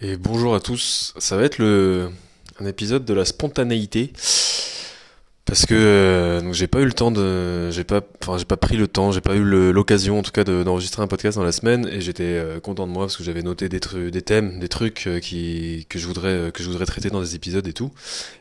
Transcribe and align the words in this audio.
Et 0.00 0.16
bonjour 0.16 0.54
à 0.54 0.60
tous. 0.60 1.14
Ça 1.18 1.36
va 1.36 1.42
être 1.44 1.58
le 1.58 2.10
un 2.60 2.66
épisode 2.66 3.04
de 3.04 3.14
la 3.14 3.24
spontanéité 3.24 4.12
parce 5.44 5.64
que 5.64 5.74
euh, 5.74 6.52
j'ai 6.52 6.66
pas 6.66 6.80
eu 6.80 6.84
le 6.84 6.92
temps 6.92 7.10
de 7.10 7.70
j'ai 7.70 7.84
pas 7.84 8.00
enfin 8.22 8.36
j'ai 8.36 8.44
pas 8.44 8.56
pris 8.56 8.76
le 8.76 8.86
temps, 8.86 9.12
j'ai 9.12 9.20
pas 9.20 9.34
eu 9.34 9.42
l'occasion 9.72 10.18
en 10.18 10.22
tout 10.22 10.30
cas 10.30 10.44
de- 10.44 10.62
d'enregistrer 10.62 11.02
un 11.02 11.06
podcast 11.06 11.36
dans 11.38 11.44
la 11.44 11.52
semaine 11.52 11.88
et 11.90 12.00
j'étais 12.00 12.24
euh, 12.24 12.60
content 12.60 12.86
de 12.86 12.92
moi 12.92 13.04
parce 13.06 13.16
que 13.16 13.24
j'avais 13.24 13.42
noté 13.42 13.68
des 13.68 13.80
trucs 13.80 14.10
des 14.12 14.22
thèmes, 14.22 14.60
des 14.60 14.68
trucs 14.68 15.06
euh, 15.06 15.20
qui 15.20 15.86
que 15.88 15.98
je 15.98 16.06
voudrais 16.06 16.28
euh, 16.28 16.50
que 16.50 16.62
je 16.62 16.68
voudrais 16.68 16.86
traiter 16.86 17.10
dans 17.10 17.20
des 17.20 17.34
épisodes 17.34 17.66
et 17.66 17.72
tout. 17.72 17.90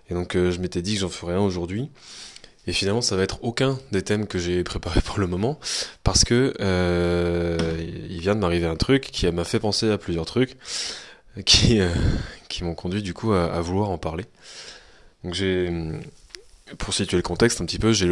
Et 0.09 0.13
donc 0.13 0.33
je 0.33 0.59
m'étais 0.59 0.81
dit 0.81 0.95
que 0.95 1.01
j'en 1.01 1.09
ferais 1.09 1.33
un 1.33 1.41
aujourd'hui. 1.41 1.89
Et 2.69 2.73
finalement, 2.73 3.01
ça 3.01 3.15
va 3.15 3.23
être 3.23 3.39
aucun 3.45 3.79
des 3.93 4.01
thèmes 4.01 4.27
que 4.27 4.37
j'ai 4.39 4.61
préparé 4.65 4.99
pour 4.99 5.19
le 5.19 5.27
moment, 5.27 5.57
parce 6.03 6.25
que 6.25 6.53
il 6.59 8.19
vient 8.19 8.35
de 8.35 8.41
m'arriver 8.41 8.65
un 8.67 8.75
truc 8.75 9.03
qui 9.09 9.25
m'a 9.31 9.45
fait 9.45 9.59
penser 9.59 9.89
à 9.89 9.97
plusieurs 9.97 10.25
trucs, 10.25 10.57
qui 11.45 11.79
euh, 11.79 11.89
qui 12.49 12.63
m'ont 12.63 12.75
conduit 12.75 13.01
du 13.01 13.13
coup 13.13 13.33
à, 13.33 13.59
vouloir 13.61 13.89
en 13.89 13.97
parler. 13.97 14.25
Donc 15.23 15.33
j'ai, 15.33 15.71
pour 16.77 16.93
situer 16.93 17.17
le 17.17 17.23
contexte 17.23 17.61
un 17.61 17.65
petit 17.65 17.79
peu, 17.79 17.91
j'ai 17.91 18.07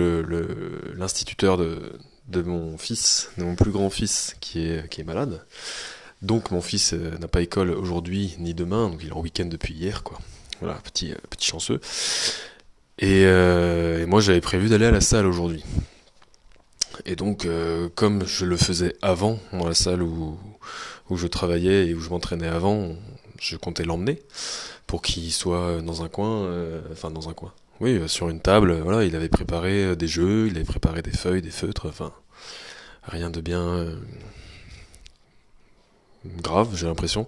l'instituteur 0.95 1.57
de 1.57 1.93
de 2.27 2.41
mon 2.41 2.77
fils, 2.77 3.29
de 3.37 3.43
mon 3.43 3.55
plus 3.55 3.71
grand 3.71 3.89
fils, 3.89 4.35
qui 4.39 4.67
est 4.67 4.89
qui 4.89 5.01
est 5.01 5.03
malade. 5.03 5.45
Donc 6.21 6.51
mon 6.51 6.61
fils 6.61 6.93
euh, 6.93 7.17
n'a 7.19 7.27
pas 7.27 7.41
école 7.41 7.71
aujourd'hui 7.71 8.35
ni 8.39 8.53
demain, 8.53 8.89
donc 8.89 8.99
il 9.03 9.09
est 9.09 9.13
en 9.13 9.21
week-end 9.21 9.45
depuis 9.45 9.73
hier, 9.73 10.03
quoi. 10.03 10.19
Voilà, 10.61 10.75
petit 10.75 11.11
euh, 11.11 11.17
petit 11.29 11.47
chanceux. 11.47 11.79
Et, 12.99 13.25
moi, 14.07 14.21
j'avais 14.21 14.39
prévu 14.39 14.69
d'aller 14.69 14.85
à 14.85 14.91
la 14.91 15.01
salle 15.01 15.25
aujourd'hui. 15.25 15.65
Et 17.05 17.17
donc, 17.17 17.45
comme 17.95 18.25
je 18.25 18.45
le 18.45 18.55
faisais 18.55 18.95
avant, 19.01 19.37
dans 19.51 19.67
la 19.67 19.73
salle 19.73 20.01
où, 20.01 20.39
où 21.09 21.17
je 21.17 21.27
travaillais 21.27 21.87
et 21.87 21.93
où 21.93 21.99
je 21.99 22.09
m'entraînais 22.09 22.47
avant, 22.47 22.95
je 23.39 23.57
comptais 23.57 23.83
l'emmener 23.83 24.21
pour 24.87 25.01
qu'il 25.01 25.31
soit 25.31 25.81
dans 25.81 26.03
un 26.03 26.09
coin, 26.09 26.43
euh, 26.45 26.81
enfin 26.91 27.11
dans 27.11 27.29
un 27.29 27.33
coin. 27.33 27.53
Oui, 27.81 27.97
euh, 27.97 28.07
sur 28.07 28.29
une 28.29 28.39
table, 28.39 28.71
euh, 28.71 28.81
voilà, 28.81 29.03
il 29.03 29.15
avait 29.15 29.29
préparé 29.29 29.95
des 29.95 30.07
jeux, 30.07 30.47
il 30.47 30.55
avait 30.55 30.65
préparé 30.65 31.01
des 31.01 31.11
feuilles, 31.11 31.41
des 31.41 31.51
feutres, 31.51 31.87
enfin, 31.87 32.13
rien 33.03 33.29
de 33.29 33.41
bien 33.41 33.87
grave, 36.25 36.69
j'ai 36.75 36.87
l'impression. 36.87 37.27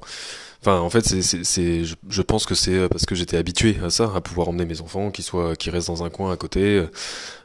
Enfin, 0.62 0.80
en 0.80 0.90
fait, 0.90 1.06
c'est, 1.06 1.84
je, 1.86 1.96
je 2.10 2.22
pense 2.22 2.46
que 2.46 2.56
c'est 2.56 2.90
parce 2.90 3.06
que 3.06 3.14
j'étais 3.16 3.38
habitué 3.38 3.78
à 3.84 3.90
ça, 3.90 4.12
à 4.16 4.22
pouvoir 4.22 4.50
emmener 4.50 4.66
mes 4.66 4.82
enfants, 4.82 5.12
qu'ils 5.12 5.24
soient, 5.24 5.56
qu'ils 5.56 5.72
restent 5.72 5.88
dans 5.88 6.04
un 6.04 6.10
coin 6.10 6.32
à 6.32 6.38
côté. 6.38 6.84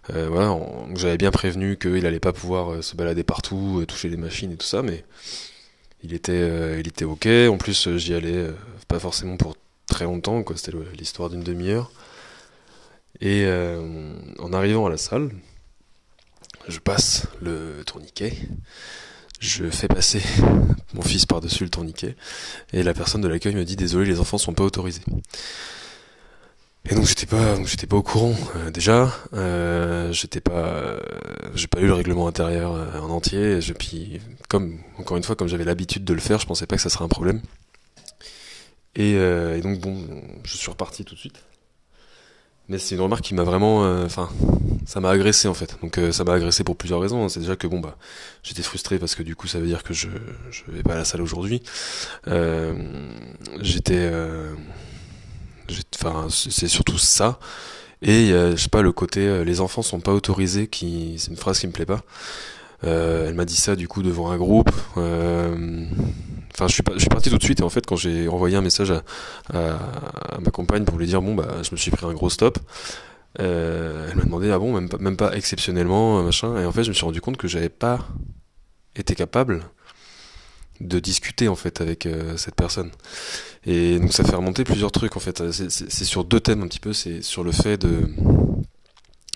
Voilà, 0.08 0.58
j'avais 0.95 1.19
bien 1.19 1.31
prévenu 1.31 1.77
qu'il 1.77 2.06
allait 2.06 2.20
pas 2.20 2.33
pouvoir 2.33 2.83
se 2.83 2.97
balader 2.97 3.23
partout, 3.23 3.84
toucher 3.86 4.08
les 4.08 4.17
machines 4.17 4.53
et 4.53 4.56
tout 4.56 4.67
ça, 4.67 4.83
mais 4.83 5.05
il 6.03 6.14
était, 6.14 6.33
euh, 6.33 6.81
il 6.81 6.89
était 6.89 7.05
ok. 7.05 7.27
En 7.50 7.56
plus, 7.56 7.86
euh, 7.86 7.98
j'y 7.98 8.14
allais 8.14 8.36
euh, 8.36 8.53
pas 8.89 8.98
forcément 8.98 9.36
pour 9.36 9.56
très 9.86 10.05
longtemps. 10.05 10.45
C'était 10.56 10.77
l'histoire 10.98 11.31
d'une 11.31 11.42
demi-heure. 11.42 11.91
Et 13.20 13.47
en 14.41 14.53
arrivant 14.53 14.86
à 14.86 14.91
la 14.91 14.97
salle, 14.97 15.30
je 16.67 16.80
passe 16.80 17.28
le 17.41 17.84
tourniquet, 17.86 18.33
je 19.39 19.70
fais 19.70 19.86
passer 19.86 20.20
mon 20.95 21.03
fils 21.03 21.25
par-dessus 21.25 21.62
le 21.62 21.70
tourniquet, 21.70 22.17
et 22.73 22.83
la 22.83 22.95
personne 22.95 23.20
de 23.20 23.28
l'accueil 23.28 23.55
me 23.55 23.64
dit 23.64 23.77
désolé, 23.77 24.06
les 24.06 24.19
enfants 24.19 24.39
sont 24.39 24.55
pas 24.55 24.64
autorisés. 24.64 25.03
Et 26.91 26.94
donc 26.97 27.05
j'étais 27.06 27.27
pas, 27.27 27.62
j'étais 27.64 27.86
pas 27.86 27.97
au 27.97 28.02
courant 28.02 28.34
euh, 28.56 28.70
déjà. 28.70 29.14
Euh, 29.34 30.12
j'étais 30.12 30.41
pas, 30.41 30.52
euh, 30.52 31.00
j'ai 31.55 31.69
pas 31.69 31.78
lu 31.80 31.86
le 31.86 31.94
règlement 31.94 32.27
intérieur 32.27 32.74
euh, 32.74 32.98
en 32.98 33.11
entier. 33.11 33.61
Je, 33.61 33.72
puis 33.72 34.20
comme 34.48 34.78
encore 34.98 35.16
une 35.16 35.22
fois, 35.22 35.36
comme 35.36 35.47
j'avais 35.48 35.64
l'habitude 35.64 36.05
de 36.05 36.12
le 36.12 36.20
faire, 36.20 36.41
je 36.41 36.47
pensais 36.47 36.66
pas 36.66 36.77
que 36.77 36.83
ça 36.83 36.91
serait 36.91 37.05
un 37.05 37.08
problème. 37.08 37.41
Et, 38.97 39.14
euh, 39.14 39.56
et 39.56 39.61
donc 39.61 39.78
bon, 39.80 39.97
je 40.44 40.56
suis 40.56 40.70
reparti 40.70 41.05
tout 41.05 41.14
de 41.14 41.20
suite. 41.20 41.42
Mais 42.69 42.78
c'est 42.78 42.94
une 42.94 43.00
remarque 43.00 43.22
qui 43.22 43.34
m'a 43.34 43.42
vraiment, 43.42 43.84
euh, 43.84 44.06
enfin, 44.06 44.30
ça 44.86 45.00
m'a 45.00 45.11
agressé 45.11 45.46
en 45.48 45.55
fait. 45.55 45.77
Donc 45.83 45.98
ça 46.12 46.24
m'a 46.24 46.34
agressé 46.34 46.64
pour 46.64 46.77
plusieurs 46.77 47.01
raisons. 47.01 47.28
C'est 47.28 47.40
déjà 47.40 47.55
que 47.55 47.67
bon 47.68 47.80
bah, 47.80 47.96
j'étais 48.42 48.62
frustré 48.62 48.98
parce 48.98 49.14
que 49.14 49.23
du 49.23 49.36
coup 49.36 49.46
ça 49.46 49.61
veut 49.61 49.67
dire 49.67 49.83
que 49.84 49.95
je 49.95 50.08
je 50.51 50.62
vais 50.68 50.83
pas 50.83 50.95
à 50.95 50.96
la 50.98 51.05
salle 51.05 51.23
aujourd'hui. 51.23 51.62
J'étais 53.61 54.11
C'est 56.30 56.68
surtout 56.68 56.98
ça. 56.98 57.38
Et 58.02 58.33
a, 58.33 58.52
je 58.52 58.56
sais 58.56 58.68
pas, 58.68 58.83
le 58.83 58.92
côté 58.92 59.20
euh, 59.20 59.44
les 59.44 59.60
enfants 59.60 59.83
sont 59.83 60.00
pas 60.00 60.12
autorisés, 60.12 60.66
qui 60.66 61.14
c'est 61.18 61.30
une 61.30 61.36
phrase 61.36 61.60
qui 61.60 61.66
me 61.66 61.72
plaît 61.72 61.86
pas. 61.86 62.00
Euh, 62.84 63.28
elle 63.28 63.34
m'a 63.34 63.44
dit 63.44 63.56
ça 63.56 63.77
du 63.77 63.86
coup 63.88 64.02
devant 64.02 64.30
un 64.30 64.36
groupe. 64.36 64.70
Euh, 64.96 65.86
Enfin, 66.55 66.68
je 66.68 66.74
suis, 66.74 66.83
parti 67.08 67.30
tout 67.30 67.38
de 67.38 67.42
suite 67.42 67.60
et 67.60 67.62
en 67.62 67.70
fait, 67.70 67.86
quand 67.86 67.96
j'ai 67.96 68.28
envoyé 68.28 68.56
un 68.56 68.60
message 68.60 68.90
à, 68.90 69.02
à, 69.55 70.38
ma 70.38 70.50
compagne 70.50 70.84
pour 70.84 70.98
lui 70.98 71.06
dire 71.06 71.22
bon 71.22 71.34
bah, 71.34 71.48
je 71.62 71.70
me 71.72 71.77
suis 71.77 71.90
pris 71.90 72.04
un 72.04 72.12
gros 72.12 72.28
stop. 72.28 72.58
euh, 73.40 74.08
elle 74.10 74.16
m'a 74.16 74.24
demandé 74.24 74.50
ah 74.50 74.58
bon 74.58 74.74
même 74.74 74.89
pas, 74.90 74.98
même 74.98 75.16
pas 75.16 75.34
exceptionnellement 75.34 76.18
euh, 76.18 76.22
machin 76.22 76.58
et 76.60 76.66
en 76.66 76.72
fait 76.72 76.84
je 76.84 76.90
me 76.90 76.94
suis 76.94 77.06
rendu 77.06 77.22
compte 77.22 77.39
que 77.39 77.48
j'avais 77.48 77.70
pas 77.70 78.00
été 78.94 79.14
capable 79.14 79.62
de 80.80 80.98
discuter 80.98 81.48
en 81.48 81.55
fait 81.56 81.80
avec 81.80 82.06
euh, 82.06 82.36
cette 82.36 82.55
personne 82.56 82.90
et 83.66 83.98
donc 84.00 84.12
ça 84.12 84.24
fait 84.24 84.34
remonter 84.34 84.64
plusieurs 84.64 84.90
trucs 84.90 85.16
en 85.16 85.20
fait. 85.20 85.52
C'est- 85.52 85.70
C'est 85.70 86.05
sur 86.05 86.24
deux 86.24 86.40
thèmes 86.40 86.62
un 86.62 86.66
petit 86.68 86.80
peu. 86.80 86.92
C'est 86.92 87.22
sur 87.22 87.44
le 87.44 87.52
fait 87.52 87.77
de, 87.78 88.08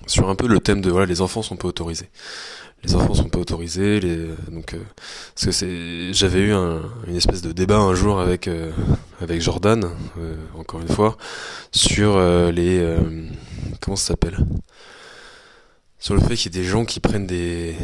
sur 0.07 0.29
un 0.29 0.35
peu 0.35 0.47
le 0.49 0.61
thème 0.61 0.81
de 0.81 0.91
voilà 0.91 1.07
les 1.07 1.21
enfants 1.21 1.43
sont 1.43 1.57
pas 1.57 1.69
autorisés. 1.69 2.09
Les 2.85 2.95
enfants 2.95 3.15
sont 3.15 3.29
pas 3.29 3.39
autorisés. 3.39 4.01
Donc 4.51 4.75
euh, 4.75 4.79
parce 5.35 5.47
que 5.47 5.53
c'est 5.53 6.13
j'avais 6.13 6.41
eu 6.41 6.53
un, 6.53 6.83
une 7.07 7.17
espèce 7.17 7.43
de 7.43 7.53
débat 7.53 7.79
un 7.79 7.95
jour 7.95 8.21
avec 8.21 8.49
euh, 8.49 8.71
avec 9.21 9.41
Jordan 9.41 9.85
euh, 10.19 10.35
encore 10.59 10.81
une 10.81 10.89
fois 10.89 11.17
sur 11.73 12.17
euh, 12.17 12.51
les 12.51 12.79
euh, 12.81 12.99
comment 13.81 13.97
ça 13.97 14.09
s'appelle? 14.09 14.37
Sur 15.99 16.15
le 16.15 16.21
fait 16.21 16.35
qu'il 16.37 16.55
y 16.55 16.59
ait 16.59 16.63
des 16.63 16.69
gens 16.69 16.85
qui 16.85 17.01
prennent 17.01 17.27
des 17.27 17.75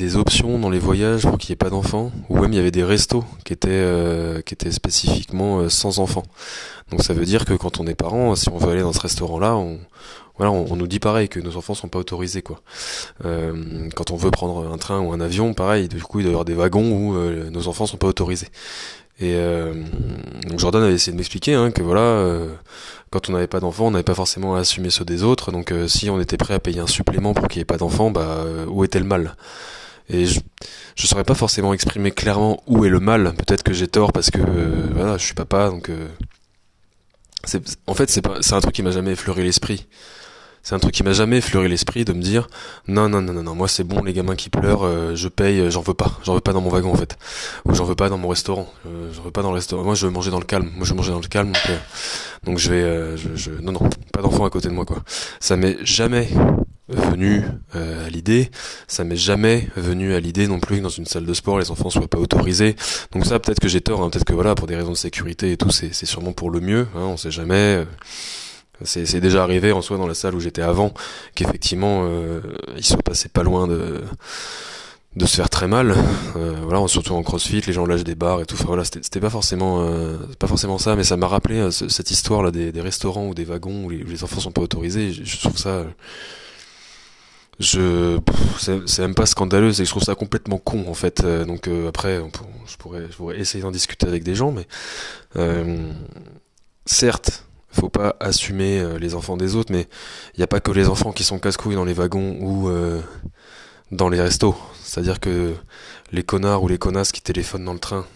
des 0.00 0.16
options 0.16 0.58
dans 0.58 0.70
les 0.70 0.78
voyages 0.78 1.22
pour 1.22 1.36
qu'il 1.36 1.50
n'y 1.50 1.54
ait 1.54 1.56
pas 1.56 1.68
d'enfants, 1.68 2.10
ou 2.30 2.38
même 2.38 2.52
il 2.52 2.56
y 2.56 2.58
avait 2.58 2.70
des 2.70 2.84
restos 2.84 3.22
qui 3.44 3.52
étaient 3.52 3.68
euh, 3.70 4.40
qui 4.40 4.54
étaient 4.54 4.72
spécifiquement 4.72 5.60
euh, 5.60 5.68
sans 5.68 5.98
enfants. 5.98 6.22
Donc 6.90 7.02
ça 7.02 7.12
veut 7.12 7.26
dire 7.26 7.44
que 7.44 7.52
quand 7.52 7.80
on 7.80 7.86
est 7.86 7.94
parent, 7.94 8.34
si 8.34 8.48
on 8.48 8.56
veut 8.56 8.70
aller 8.70 8.80
dans 8.80 8.94
ce 8.94 9.00
restaurant-là, 9.00 9.56
on 9.56 9.78
voilà, 10.38 10.52
on, 10.52 10.74
nous 10.74 10.86
dit 10.86 11.00
pareil 11.00 11.28
que 11.28 11.38
nos 11.38 11.58
enfants 11.58 11.74
sont 11.74 11.88
pas 11.88 11.98
autorisés 11.98 12.40
quoi. 12.40 12.62
Euh, 13.26 13.90
quand 13.94 14.10
on 14.10 14.16
veut 14.16 14.30
prendre 14.30 14.72
un 14.72 14.78
train 14.78 14.98
ou 15.00 15.12
un 15.12 15.20
avion, 15.20 15.52
pareil, 15.52 15.86
du 15.86 16.02
coup 16.02 16.20
il 16.20 16.22
doit 16.22 16.30
y 16.30 16.32
avoir 16.32 16.46
des 16.46 16.54
wagons 16.54 16.92
où 16.92 17.14
euh, 17.14 17.50
nos 17.50 17.68
enfants 17.68 17.84
sont 17.84 17.98
pas 17.98 18.06
autorisés. 18.06 18.48
Et 19.20 19.34
euh, 19.34 19.74
donc 20.48 20.58
Jordan 20.58 20.82
avait 20.82 20.94
essayé 20.94 21.12
de 21.12 21.18
m'expliquer 21.18 21.52
hein, 21.52 21.70
que 21.72 21.82
voilà, 21.82 22.00
euh, 22.00 22.48
quand 23.10 23.28
on 23.28 23.34
n'avait 23.34 23.46
pas 23.46 23.60
d'enfants, 23.60 23.88
on 23.88 23.90
n'avait 23.90 24.02
pas 24.02 24.14
forcément 24.14 24.54
à 24.54 24.60
assumer 24.60 24.88
ceux 24.88 25.04
des 25.04 25.22
autres. 25.22 25.52
Donc 25.52 25.72
euh, 25.72 25.86
si 25.88 26.08
on 26.08 26.18
était 26.20 26.38
prêt 26.38 26.54
à 26.54 26.58
payer 26.58 26.80
un 26.80 26.86
supplément 26.86 27.34
pour 27.34 27.46
qu'il 27.48 27.58
n'y 27.58 27.62
ait 27.62 27.66
pas 27.66 27.76
d'enfants, 27.76 28.10
bah 28.10 28.44
où 28.66 28.82
était 28.82 28.98
le 28.98 29.04
mal? 29.04 29.36
Et 30.10 30.26
je 30.26 30.40
je 30.96 31.06
saurais 31.06 31.24
pas 31.24 31.34
forcément 31.34 31.72
exprimer 31.72 32.10
clairement 32.10 32.62
où 32.66 32.84
est 32.84 32.90
le 32.90 33.00
mal. 33.00 33.34
Peut-être 33.34 33.62
que 33.62 33.72
j'ai 33.72 33.88
tort 33.88 34.12
parce 34.12 34.30
que 34.30 34.38
euh, 34.38 34.88
voilà, 34.94 35.16
je 35.16 35.24
suis 35.24 35.34
papa, 35.34 35.70
donc 35.70 35.88
euh, 35.88 36.08
c'est 37.44 37.62
en 37.86 37.94
fait 37.94 38.10
c'est 38.10 38.22
c'est 38.40 38.54
un 38.54 38.60
truc 38.60 38.74
qui 38.74 38.82
m'a 38.82 38.90
jamais 38.90 39.12
effleuré 39.12 39.42
l'esprit. 39.42 39.86
C'est 40.62 40.74
un 40.74 40.78
truc 40.78 40.92
qui 40.92 41.02
m'a 41.02 41.12
jamais 41.12 41.38
effleuré 41.38 41.68
l'esprit 41.68 42.04
de 42.04 42.12
me 42.12 42.20
dire 42.20 42.48
non 42.86 43.08
non 43.08 43.22
non 43.22 43.32
non 43.32 43.42
non 43.42 43.54
moi 43.54 43.66
c'est 43.66 43.82
bon 43.82 44.02
les 44.04 44.12
gamins 44.12 44.36
qui 44.36 44.50
pleurent 44.50 44.84
euh, 44.84 45.14
je 45.14 45.28
paye 45.28 45.58
euh, 45.58 45.70
j'en 45.70 45.80
veux 45.80 45.94
pas. 45.94 46.18
J'en 46.22 46.34
veux 46.34 46.40
pas 46.40 46.52
dans 46.52 46.60
mon 46.60 46.68
wagon 46.68 46.92
en 46.92 46.96
fait. 46.96 47.16
Ou 47.64 47.74
j'en 47.74 47.84
veux 47.84 47.94
pas 47.94 48.10
dans 48.10 48.18
mon 48.18 48.28
restaurant. 48.28 48.70
Euh, 48.86 49.10
j'en 49.12 49.22
veux 49.22 49.30
pas 49.30 49.42
dans 49.42 49.50
le 49.50 49.54
restaurant. 49.54 49.84
Moi 49.84 49.94
je 49.94 50.06
veux 50.06 50.12
manger 50.12 50.30
dans 50.30 50.38
le 50.38 50.44
calme. 50.44 50.70
Moi 50.76 50.84
je 50.84 50.90
veux 50.90 50.96
manger 50.96 51.12
dans 51.12 51.20
le 51.20 51.28
calme 51.28 51.52
donc, 51.52 51.62
euh, 51.70 51.78
donc 52.44 52.58
je 52.58 52.70
vais 52.70 53.16
je, 53.16 53.34
je 53.36 53.50
non 53.62 53.72
non 53.72 53.88
pas 54.12 54.20
d'enfant 54.20 54.44
à 54.44 54.50
côté 54.50 54.68
de 54.68 54.74
moi 54.74 54.84
quoi. 54.84 54.98
Ça 55.40 55.56
m'est 55.56 55.78
jamais 55.82 56.28
venu 56.90 57.42
euh, 57.76 58.06
à 58.06 58.10
l'idée. 58.10 58.50
Ça 58.86 59.04
m'est 59.04 59.16
jamais 59.16 59.68
venu 59.76 60.14
à 60.14 60.20
l'idée 60.20 60.46
non 60.46 60.60
plus 60.60 60.78
que 60.78 60.82
dans 60.82 60.88
une 60.88 61.06
salle 61.06 61.24
de 61.24 61.34
sport 61.34 61.58
les 61.58 61.70
enfants 61.70 61.90
soient 61.90 62.08
pas 62.08 62.18
autorisés. 62.18 62.76
Donc 63.12 63.26
ça 63.26 63.38
peut-être 63.38 63.60
que 63.60 63.68
j'ai 63.68 63.80
tort 63.80 64.02
hein, 64.02 64.10
peut-être 64.10 64.24
que 64.24 64.32
voilà 64.32 64.54
pour 64.54 64.66
des 64.66 64.76
raisons 64.76 64.92
de 64.92 64.96
sécurité 64.96 65.52
et 65.52 65.56
tout 65.56 65.70
c'est 65.70 65.92
sûrement 65.92 66.32
pour 66.32 66.50
le 66.50 66.60
mieux 66.60 66.86
hein, 66.96 67.02
on 67.02 67.16
sait 67.16 67.30
jamais. 67.30 67.84
C'est 68.82 69.20
déjà 69.20 69.42
arrivé 69.42 69.72
en 69.72 69.82
soi 69.82 69.98
dans 69.98 70.06
la 70.06 70.14
salle 70.14 70.34
où 70.34 70.40
j'étais 70.40 70.62
avant 70.62 70.94
qu'effectivement 71.34 72.04
euh, 72.04 72.40
il 72.76 72.84
se 72.84 72.96
passait 72.96 73.28
pas 73.28 73.42
loin 73.42 73.66
de 73.66 74.00
de 75.16 75.26
se 75.26 75.36
faire 75.36 75.50
très 75.50 75.66
mal. 75.66 75.94
Euh, 76.36 76.54
voilà 76.62 76.86
surtout 76.86 77.14
en 77.14 77.22
crossfit 77.22 77.60
les 77.66 77.72
gens 77.72 77.84
lâchent 77.84 78.04
des 78.04 78.14
barres 78.14 78.40
et 78.40 78.46
tout. 78.46 78.56
Voilà 78.66 78.84
c'était 78.84 79.20
pas 79.20 79.30
forcément 79.30 79.86
pas 80.38 80.46
forcément 80.46 80.78
ça 80.78 80.96
mais 80.96 81.04
ça 81.04 81.16
m'a 81.16 81.28
rappelé 81.28 81.70
ce- 81.70 81.88
cette 81.88 82.10
histoire 82.10 82.42
là 82.42 82.50
des, 82.50 82.80
restaurants 82.80 83.26
ou 83.26 83.34
des 83.34 83.44
wagons 83.44 83.84
où 83.84 83.90
les, 83.90 84.24
enfants 84.24 84.40
sont 84.40 84.52
pas 84.52 84.62
autorisés. 84.62 85.12
Je, 85.12 85.38
trouve 85.38 85.58
ça 85.58 85.84
je 87.60 88.18
c'est 88.58 88.98
même 89.00 89.14
pas 89.14 89.26
scandaleux 89.26 89.72
c'est 89.72 89.82
que 89.82 89.86
je 89.86 89.90
trouve 89.90 90.02
ça 90.02 90.14
complètement 90.14 90.58
con 90.58 90.86
en 90.88 90.94
fait. 90.94 91.22
Euh, 91.22 91.44
donc 91.44 91.68
euh, 91.68 91.88
après 91.88 92.20
je 92.66 92.76
pourrais 92.76 93.38
essayer 93.38 93.62
d'en 93.62 93.70
discuter 93.70 94.06
avec 94.06 94.24
des 94.24 94.34
gens 94.34 94.50
mais 94.50 94.66
euh, 95.36 95.92
certes 96.86 97.44
faut 97.70 97.90
pas 97.90 98.16
assumer 98.18 98.80
euh, 98.80 98.98
les 98.98 99.14
enfants 99.14 99.36
des 99.36 99.54
autres 99.54 99.72
mais 99.72 99.86
il 100.34 100.38
n'y 100.38 100.44
a 100.44 100.48
pas 100.48 100.60
que 100.60 100.72
les 100.72 100.88
enfants 100.88 101.12
qui 101.12 101.22
sont 101.22 101.38
casse-couilles 101.38 101.76
dans 101.76 101.84
les 101.84 101.92
wagons 101.92 102.38
ou 102.40 102.70
dans 103.92 104.08
les 104.08 104.20
restos. 104.20 104.56
C'est 104.82 105.00
à 105.00 105.02
dire 105.02 105.20
que 105.20 105.54
les 106.12 106.22
connards 106.22 106.62
ou 106.62 106.68
les 106.68 106.78
connasses 106.78 107.12
qui 107.12 107.22
téléphonent 107.22 107.64
dans 107.64 107.72
le 107.72 107.78
train 107.78 108.06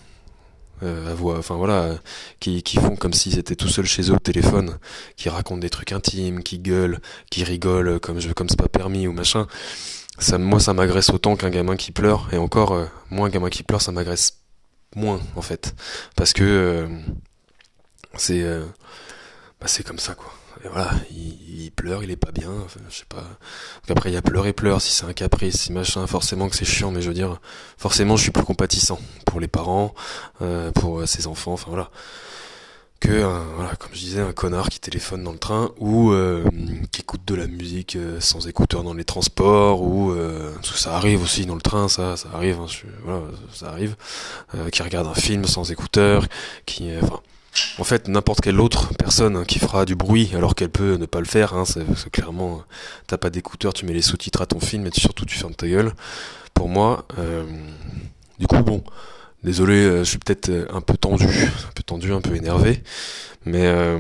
euh, 0.85 1.11
à 1.11 1.15
voix, 1.15 1.39
enfin 1.39 1.57
voilà, 1.57 1.99
qui, 2.41 2.63
qui 2.63 2.77
font 2.77 2.97
comme 2.97 3.13
s'ils 3.13 3.39
étaient 3.39 3.57
tout 3.57 3.69
seuls 3.69 3.87
chez 3.87 4.11
eux 4.11 4.15
au 4.15 4.19
téléphone, 4.19 4.79
qui 5.17 5.29
racontent 5.29 5.61
des 5.61 5.71
trucs 5.71 5.93
intimes, 5.93 6.43
qui 6.43 6.59
gueulent, 6.59 7.01
qui 7.31 7.45
rigolent 7.45 8.01
comme 8.01 8.21
je 8.21 8.33
comme 8.33 8.49
c'est 8.49 8.59
pas 8.59 8.69
permis 8.69 9.07
ou 9.07 9.13
machin. 9.13 9.47
Ça, 10.19 10.39
moi, 10.39 10.61
ça 10.61 10.75
m'agresse 10.75 11.11
autant 11.11 11.37
qu'un 11.37 11.51
gamin 11.51 11.77
qui 11.77 11.91
pleure, 11.91 12.29
et 12.33 12.39
encore, 12.39 12.73
euh, 12.73 12.87
moi, 13.11 13.27
un 13.27 13.31
gamin 13.31 13.51
qui 13.51 13.63
pleure, 13.65 13.83
ça 13.83 13.93
m'agresse 13.93 14.39
moins 14.95 15.21
en 15.37 15.43
fait, 15.43 15.75
parce 16.17 16.33
que 16.33 16.45
euh, 16.45 16.89
c'est 18.17 18.45
bah, 19.61 19.67
c'est 19.67 19.85
comme 19.85 19.99
ça 19.99 20.15
quoi 20.15 20.33
et 20.63 20.69
voilà, 20.69 20.91
il, 21.11 21.71
pleure, 21.73 22.05
il 22.05 22.11
est 22.11 22.17
pas 22.17 22.31
bien, 22.31 22.51
je 22.89 22.97
sais 22.97 23.05
pas. 23.09 23.25
Après, 23.89 24.11
il 24.11 24.15
y 24.15 24.17
a 24.17 24.23
pleurer, 24.23 24.53
pleure, 24.53 24.81
si 24.81 24.93
c'est 24.93 25.05
un 25.05 25.13
caprice, 25.13 25.63
si 25.63 25.73
machin, 25.73 26.07
forcément 26.07 26.49
que 26.49 26.57
c'est 26.57 26.65
chiant, 26.65 26.91
mais 26.91 27.03
je 27.03 27.09
veux 27.09 27.15
dire, 27.15 27.41
forcément, 27.77 28.17
je 28.17 28.23
suis 28.23 28.31
plus 28.31 28.45
compatissant 28.45 28.99
pour 29.27 29.41
les 29.41 29.49
parents, 29.49 29.95
euh, 30.43 30.71
pour 30.71 31.01
euh, 31.01 31.07
ses 31.07 31.27
enfants, 31.27 31.53
enfin 31.53 31.67
voilà. 31.69 31.91
Que, 33.01 33.23
voilà, 33.57 33.77
comme 33.77 33.91
je 33.93 33.99
disais, 33.99 34.21
un 34.21 34.33
connard 34.33 34.71
qui 34.71 34.81
téléphone 34.81 35.23
dans 35.25 35.33
le 35.33 35.39
train 35.39 35.73
ou 35.79 36.13
euh, 36.13 36.43
qui 36.91 37.03
écoute 37.03 37.21
de 37.27 37.35
la 37.35 37.47
musique 37.47 37.99
sans 38.21 38.49
écouteur 38.49 38.83
dans 38.83 38.95
les 38.95 39.05
transports 39.05 39.83
ou 39.83 40.15
ça 40.63 40.97
arrive 40.97 41.23
aussi 41.23 41.45
dans 41.45 41.57
le 41.57 41.61
train, 41.61 41.89
ça, 41.89 42.17
ça 42.17 42.31
arrive, 42.33 42.61
hein, 42.61 42.67
voilà, 43.03 43.21
ça 43.53 43.69
arrive. 43.69 43.95
qui 44.73 44.83
regarde 44.83 45.07
un 45.07 45.15
film 45.15 45.45
sans 45.45 45.71
écouteur, 45.71 46.25
qui, 46.65 46.93
enfin 47.03 47.21
en 47.79 47.85
fait, 47.85 48.09
n'importe 48.09 48.41
quelle 48.41 48.61
autre 48.61 48.95
personne 48.95 49.45
qui 49.47 49.59
fera 49.59 49.85
du 49.85 49.95
bruit 49.95 50.31
alors 50.35 50.55
qu'elle 50.55 50.71
peut 50.71 50.97
ne 50.97 51.07
pas 51.07 51.21
le 51.21 51.27
faire, 51.27 51.55
hein, 51.55 51.65
c'est 51.65 52.11
clairement, 52.11 52.63
t'as 53.07 53.19
pas 53.19 53.31
d'écouteurs, 53.31 53.73
tu 53.73 53.85
mets 53.87 53.93
les 53.93 54.03
sous-titres 54.03 54.43
à 54.43 54.47
ton 54.47 54.61
film 54.61 54.87
et 54.87 54.91
surtout 54.93 55.25
tu 55.25 55.37
fermes 55.37 55.55
ta 55.55 55.69
gueule. 55.69 55.93
Pour 56.53 56.69
moi, 56.69 57.05
euh, 57.19 57.45
du 58.39 58.47
coup, 58.47 58.57
bon, 58.59 58.85
désolé, 59.43 59.75
euh, 59.75 59.99
je 60.05 60.11
suis 60.11 60.19
peut-être 60.19 60.51
un 60.73 60.81
peu 60.81 60.97
tendu, 60.97 61.27
un 61.27 61.73
peu 61.75 61.83
tendu, 61.83 62.13
un 62.13 62.21
peu 62.21 62.37
énervé, 62.37 62.83
mais 63.45 63.67
euh, 63.67 63.99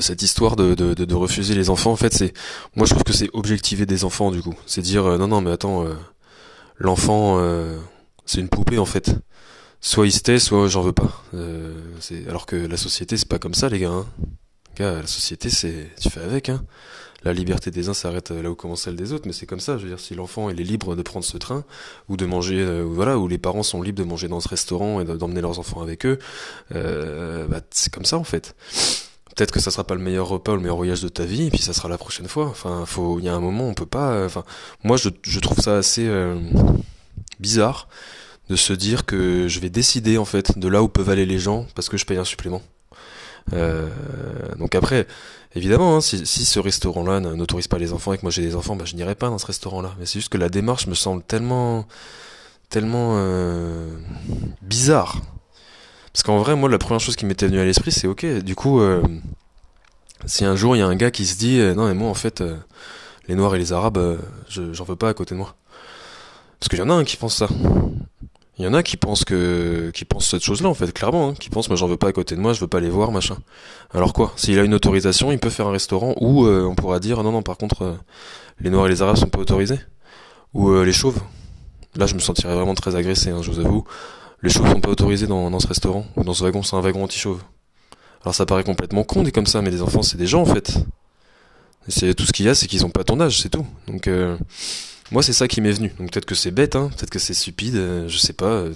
cette 0.00 0.22
histoire 0.22 0.56
de, 0.56 1.14
refuser 1.14 1.54
les 1.54 1.70
enfants, 1.70 1.92
en 1.92 1.96
fait, 1.96 2.14
c'est, 2.14 2.32
moi 2.76 2.86
je 2.86 2.92
trouve 2.92 3.04
que 3.04 3.12
c'est 3.12 3.30
objectiver 3.32 3.86
des 3.86 4.04
enfants 4.04 4.30
du 4.30 4.42
coup, 4.42 4.54
c'est 4.66 4.82
dire 4.82 5.04
non 5.18 5.26
non 5.26 5.40
mais 5.40 5.50
attends, 5.50 5.84
l'enfant 6.78 7.40
c'est 8.26 8.40
une 8.40 8.48
poupée 8.48 8.78
en 8.78 8.84
fait 8.84 9.16
soit 9.80 10.06
il 10.06 10.12
se 10.12 10.20
tait, 10.20 10.38
soit 10.38 10.68
j'en 10.68 10.82
veux 10.82 10.92
pas. 10.92 11.22
Euh, 11.34 11.74
alors 12.28 12.46
que 12.46 12.56
la 12.56 12.76
société, 12.76 13.16
c'est 13.16 13.28
pas 13.28 13.38
comme 13.38 13.54
ça, 13.54 13.68
les 13.68 13.78
gars. 13.78 13.90
Hein. 13.90 14.06
Gars, 14.76 15.00
la 15.00 15.06
société, 15.06 15.50
c'est 15.50 15.90
tu 16.00 16.10
fais 16.10 16.20
avec. 16.20 16.48
Hein. 16.48 16.64
La 17.22 17.34
liberté 17.34 17.70
des 17.70 17.90
uns 17.90 17.94
s'arrête 17.94 18.30
là 18.30 18.50
où 18.50 18.54
commence 18.54 18.82
celle 18.82 18.96
des 18.96 19.12
autres, 19.12 19.24
mais 19.26 19.34
c'est 19.34 19.44
comme 19.44 19.60
ça. 19.60 19.76
Je 19.76 19.82
veux 19.82 19.90
dire, 19.90 20.00
si 20.00 20.14
l'enfant 20.14 20.48
est 20.48 20.54
libre 20.54 20.96
de 20.96 21.02
prendre 21.02 21.24
ce 21.24 21.36
train 21.36 21.64
ou 22.08 22.16
de 22.16 22.24
manger, 22.24 22.60
euh, 22.60 22.82
voilà, 22.82 23.18
ou 23.18 23.28
les 23.28 23.36
parents 23.36 23.62
sont 23.62 23.82
libres 23.82 23.98
de 23.98 24.08
manger 24.08 24.26
dans 24.26 24.40
ce 24.40 24.48
restaurant 24.48 25.00
et 25.00 25.04
d'emmener 25.04 25.42
leurs 25.42 25.58
enfants 25.58 25.82
avec 25.82 26.06
eux, 26.06 26.18
euh, 26.74 27.46
bah, 27.46 27.60
c'est 27.70 27.92
comme 27.92 28.06
ça 28.06 28.16
en 28.16 28.24
fait. 28.24 28.54
Peut-être 29.36 29.52
que 29.52 29.60
ça 29.60 29.70
sera 29.70 29.84
pas 29.84 29.94
le 29.94 30.00
meilleur 30.00 30.28
repas 30.28 30.52
ou 30.52 30.56
le 30.56 30.62
meilleur 30.62 30.76
voyage 30.76 31.02
de 31.02 31.08
ta 31.08 31.24
vie, 31.24 31.46
et 31.46 31.50
puis 31.50 31.60
ça 31.60 31.72
sera 31.72 31.88
la 31.88 31.98
prochaine 31.98 32.28
fois. 32.28 32.46
Enfin, 32.46 32.84
faut, 32.86 33.18
il 33.18 33.24
y 33.26 33.28
a 33.28 33.34
un 33.34 33.40
moment, 33.40 33.68
on 33.68 33.74
peut 33.74 33.86
pas. 33.86 34.12
Euh, 34.12 34.26
enfin, 34.26 34.44
moi, 34.82 34.96
je, 34.96 35.08
je 35.22 35.40
trouve 35.40 35.58
ça 35.60 35.76
assez 35.76 36.06
euh, 36.06 36.38
bizarre 37.38 37.88
de 38.50 38.56
se 38.56 38.72
dire 38.72 39.06
que 39.06 39.46
je 39.46 39.60
vais 39.60 39.70
décider 39.70 40.18
en 40.18 40.24
fait 40.24 40.58
de 40.58 40.66
là 40.66 40.82
où 40.82 40.88
peuvent 40.88 41.08
aller 41.08 41.24
les 41.24 41.38
gens 41.38 41.66
parce 41.76 41.88
que 41.88 41.96
je 41.96 42.04
paye 42.04 42.18
un 42.18 42.24
supplément. 42.24 42.62
Euh, 43.52 43.88
donc 44.58 44.74
après, 44.74 45.06
évidemment, 45.54 45.96
hein, 45.96 46.00
si, 46.00 46.26
ce 46.26 46.58
restaurant-là 46.58 47.20
n'autorise 47.20 47.68
pas 47.68 47.78
les 47.78 47.92
enfants 47.92 48.12
et 48.12 48.18
que 48.18 48.22
moi 48.22 48.32
j'ai 48.32 48.42
des 48.42 48.56
enfants, 48.56 48.74
bah, 48.74 48.84
je 48.84 48.96
n'irai 48.96 49.14
pas 49.14 49.28
dans 49.28 49.38
ce 49.38 49.46
restaurant-là. 49.46 49.94
Mais 50.00 50.04
c'est 50.06 50.18
juste 50.18 50.30
que 50.30 50.38
la 50.38 50.48
démarche 50.48 50.88
me 50.88 50.94
semble 50.94 51.22
tellement, 51.22 51.86
tellement 52.70 53.14
euh, 53.18 53.88
bizarre. 54.62 55.22
Parce 56.12 56.24
qu'en 56.24 56.38
vrai, 56.38 56.56
moi, 56.56 56.68
la 56.68 56.78
première 56.78 56.98
chose 56.98 57.14
qui 57.14 57.26
m'était 57.26 57.46
venue 57.46 57.60
à 57.60 57.64
l'esprit, 57.64 57.92
c'est 57.92 58.08
ok. 58.08 58.26
Du 58.42 58.56
coup, 58.56 58.80
euh, 58.80 59.00
si 60.26 60.44
un 60.44 60.56
jour 60.56 60.74
il 60.74 60.80
y 60.80 60.82
a 60.82 60.88
un 60.88 60.96
gars 60.96 61.12
qui 61.12 61.24
se 61.24 61.38
dit, 61.38 61.60
non, 61.76 61.86
mais 61.86 61.94
moi 61.94 62.10
en 62.10 62.14
fait, 62.14 62.42
les 63.28 63.36
Noirs 63.36 63.54
et 63.54 63.60
les 63.60 63.72
Arabes, 63.72 64.18
j'en 64.48 64.84
veux 64.84 64.96
pas 64.96 65.08
à 65.08 65.14
côté 65.14 65.36
de 65.36 65.38
moi. 65.38 65.54
Parce 66.58 66.68
qu'il 66.68 66.80
y 66.80 66.82
en 66.82 66.90
a 66.90 66.94
un 66.94 67.04
qui 67.04 67.16
pense 67.16 67.36
ça. 67.36 67.48
Il 68.60 68.64
y 68.64 68.66
en 68.66 68.74
a 68.74 68.82
qui 68.82 68.98
pensent 68.98 69.24
que, 69.24 69.90
qui 69.94 70.04
pensent 70.04 70.28
cette 70.28 70.44
chose-là 70.44 70.68
en 70.68 70.74
fait, 70.74 70.92
clairement, 70.92 71.30
hein, 71.30 71.34
qui 71.34 71.48
pensent, 71.48 71.70
moi 71.70 71.76
j'en 71.78 71.86
veux 71.86 71.96
pas 71.96 72.08
à 72.08 72.12
côté 72.12 72.36
de 72.36 72.42
moi, 72.42 72.52
je 72.52 72.60
veux 72.60 72.66
pas 72.66 72.80
les 72.80 72.90
voir, 72.90 73.10
machin. 73.10 73.38
Alors 73.94 74.12
quoi? 74.12 74.34
S'il 74.36 74.58
a 74.58 74.62
une 74.64 74.74
autorisation, 74.74 75.32
il 75.32 75.38
peut 75.38 75.48
faire 75.48 75.66
un 75.66 75.72
restaurant 75.72 76.14
où 76.20 76.44
euh, 76.44 76.66
on 76.66 76.74
pourra 76.74 77.00
dire, 77.00 77.22
non 77.22 77.32
non, 77.32 77.40
par 77.40 77.56
contre, 77.56 77.80
euh, 77.80 77.94
les 78.60 78.68
Noirs 78.68 78.86
et 78.88 78.90
les 78.90 79.00
Arabes 79.00 79.16
sont 79.16 79.30
pas 79.30 79.38
autorisés, 79.38 79.80
ou 80.52 80.68
euh, 80.68 80.84
les 80.84 80.92
Chauves. 80.92 81.22
Là, 81.96 82.04
je 82.04 82.14
me 82.14 82.18
sentirais 82.18 82.54
vraiment 82.54 82.74
très 82.74 82.96
agressé, 82.96 83.30
hein, 83.30 83.40
je 83.40 83.50
vous 83.50 83.60
avoue. 83.60 83.84
Les 84.42 84.50
Chauves 84.50 84.70
sont 84.70 84.82
pas 84.82 84.90
autorisés 84.90 85.26
dans, 85.26 85.50
dans 85.50 85.60
ce 85.60 85.66
restaurant 85.66 86.04
ou 86.16 86.22
dans 86.22 86.34
ce 86.34 86.44
wagon, 86.44 86.62
c'est 86.62 86.76
un 86.76 86.82
wagon 86.82 87.04
anti-chauve. 87.04 87.40
Alors 88.24 88.34
ça 88.34 88.44
paraît 88.44 88.64
complètement 88.64 89.04
con 89.04 89.22
dit 89.22 89.32
comme 89.32 89.46
ça, 89.46 89.62
mais 89.62 89.70
les 89.70 89.80
enfants 89.80 90.02
c'est 90.02 90.18
des 90.18 90.26
gens 90.26 90.42
en 90.42 90.44
fait. 90.44 90.84
C'est 91.88 92.12
tout 92.12 92.26
ce 92.26 92.32
qu'il 92.34 92.44
y 92.44 92.48
a, 92.50 92.54
c'est 92.54 92.66
qu'ils 92.66 92.84
ont 92.84 92.90
pas 92.90 93.04
ton 93.04 93.18
âge, 93.20 93.40
c'est 93.40 93.48
tout. 93.48 93.66
Donc 93.86 94.06
moi, 95.12 95.24
c'est 95.24 95.32
ça 95.32 95.48
qui 95.48 95.60
m'est 95.60 95.72
venu. 95.72 95.92
Donc 95.98 96.12
peut-être 96.12 96.24
que 96.24 96.36
c'est 96.36 96.52
bête, 96.52 96.76
hein, 96.76 96.88
peut-être 96.96 97.10
que 97.10 97.18
c'est 97.18 97.34
stupide, 97.34 97.74
euh, 97.76 98.08
je 98.08 98.16
sais 98.16 98.32
pas. 98.32 98.46
Euh, 98.46 98.72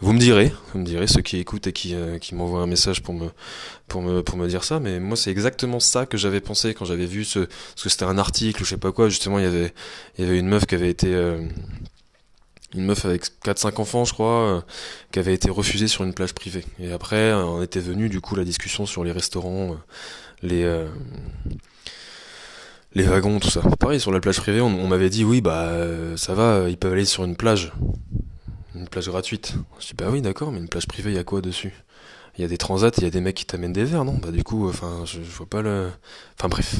vous 0.00 0.12
me 0.12 0.18
direz, 0.18 0.52
vous 0.72 0.80
me 0.80 0.84
direz 0.84 1.06
ceux 1.06 1.22
qui 1.22 1.38
écoutent 1.38 1.66
et 1.66 1.72
qui, 1.72 1.94
euh, 1.94 2.18
qui 2.18 2.34
m'envoient 2.34 2.60
un 2.60 2.66
message 2.66 3.02
pour 3.02 3.14
me 3.14 3.30
pour 3.88 4.02
me 4.02 4.22
pour 4.22 4.36
me 4.36 4.46
dire 4.46 4.62
ça. 4.62 4.78
Mais 4.78 5.00
moi, 5.00 5.16
c'est 5.16 5.30
exactement 5.30 5.80
ça 5.80 6.04
que 6.04 6.18
j'avais 6.18 6.40
pensé 6.40 6.74
quand 6.74 6.84
j'avais 6.84 7.06
vu 7.06 7.24
ce 7.24 7.40
parce 7.40 7.82
que 7.82 7.88
c'était 7.88 8.04
un 8.04 8.18
article 8.18 8.60
ou 8.60 8.64
je 8.64 8.70
sais 8.70 8.76
pas 8.76 8.92
quoi. 8.92 9.08
Justement, 9.08 9.38
il 9.38 9.44
y 9.44 9.48
avait 9.48 9.72
il 10.18 10.24
y 10.24 10.28
avait 10.28 10.38
une 10.38 10.48
meuf 10.48 10.66
qui 10.66 10.74
avait 10.74 10.90
été 10.90 11.08
une 12.74 12.84
meuf 12.84 13.04
avec 13.04 13.24
4-5 13.44 13.80
enfants, 13.80 14.04
je 14.04 14.12
crois, 14.12 14.64
qui 15.12 15.18
avait 15.18 15.34
été 15.34 15.50
refusée 15.50 15.88
sur 15.88 16.04
une 16.04 16.14
plage 16.14 16.34
privée. 16.34 16.64
Et 16.78 16.92
après, 16.92 17.32
on 17.32 17.62
était 17.62 17.80
venu 17.80 18.08
du 18.08 18.20
coup 18.20 18.36
la 18.36 18.44
discussion 18.44 18.86
sur 18.86 19.02
les 19.02 19.12
restaurants, 19.12 19.76
les 20.42 20.64
les 22.94 23.04
wagons, 23.04 23.38
tout 23.38 23.50
ça. 23.50 23.62
Pareil, 23.78 24.00
sur 24.00 24.12
la 24.12 24.20
plage 24.20 24.40
privée, 24.40 24.60
on, 24.60 24.88
m'avait 24.88 25.10
dit, 25.10 25.24
oui, 25.24 25.40
bah, 25.40 25.68
euh, 25.68 26.16
ça 26.16 26.34
va, 26.34 26.68
ils 26.68 26.76
peuvent 26.76 26.92
aller 26.92 27.04
sur 27.04 27.24
une 27.24 27.36
plage. 27.36 27.72
Une 28.74 28.88
plage 28.88 29.08
gratuite. 29.08 29.54
Je 29.78 29.88
dis, 29.88 29.94
bah 29.96 30.06
oui, 30.10 30.22
d'accord, 30.22 30.52
mais 30.52 30.58
une 30.58 30.68
plage 30.68 30.86
privée, 30.86 31.10
il 31.10 31.16
y 31.16 31.18
a 31.18 31.24
quoi 31.24 31.40
dessus? 31.40 31.72
Il 32.38 32.42
y 32.42 32.44
a 32.44 32.48
des 32.48 32.58
transats, 32.58 32.90
il 32.98 33.04
y 33.04 33.06
a 33.06 33.10
des 33.10 33.20
mecs 33.20 33.36
qui 33.36 33.44
t'amènent 33.44 33.72
des 33.72 33.84
verres, 33.84 34.04
non? 34.04 34.18
Bah 34.20 34.30
du 34.30 34.42
coup, 34.42 34.68
enfin, 34.68 35.04
je, 35.04 35.20
vois 35.20 35.46
pas 35.46 35.62
le... 35.62 35.90
Enfin 36.38 36.48
bref. 36.48 36.76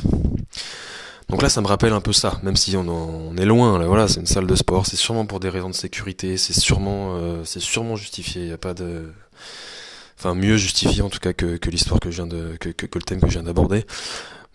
Donc 1.29 1.43
là, 1.43 1.49
ça 1.49 1.61
me 1.61 1.67
rappelle 1.67 1.93
un 1.93 2.01
peu 2.01 2.13
ça, 2.13 2.41
même 2.43 2.57
si 2.57 2.77
on, 2.77 2.89
on 2.89 3.37
est 3.37 3.45
loin, 3.45 3.79
là, 3.79 3.87
voilà, 3.87 4.09
c'est 4.09 4.21
une 4.21 4.27
salle 4.27 4.47
de 4.47 4.55
sport, 4.57 4.87
c'est 4.87 4.97
sûrement 4.97 5.27
pour 5.27 5.39
des 5.39 5.49
raisons 5.49 5.71
de 5.71 5.75
sécurité, 5.75 6.37
c'est 6.37 6.59
sûrement, 6.59 7.15
euh, 7.17 7.45
sûrement 7.45 7.95
justifié, 7.95 8.47
il 8.47 8.53
a 8.53 8.59
pas 8.59 8.75
de... 8.75 9.13
Enfin, 10.19 10.35
mieux 10.35 10.57
justifié 10.57 11.03
en 11.03 11.09
tout 11.09 11.21
cas 11.21 11.33
que, 11.33 11.59
l'histoire 11.71 12.01
que 12.01 12.11
je 12.11 12.17
viens 12.17 12.27
de... 12.27 12.57
Que, 12.59 12.71
que 12.71 12.99
le 12.99 13.05
thème 13.05 13.21
que 13.21 13.29
je 13.29 13.33
viens 13.33 13.43
d'aborder. 13.43 13.85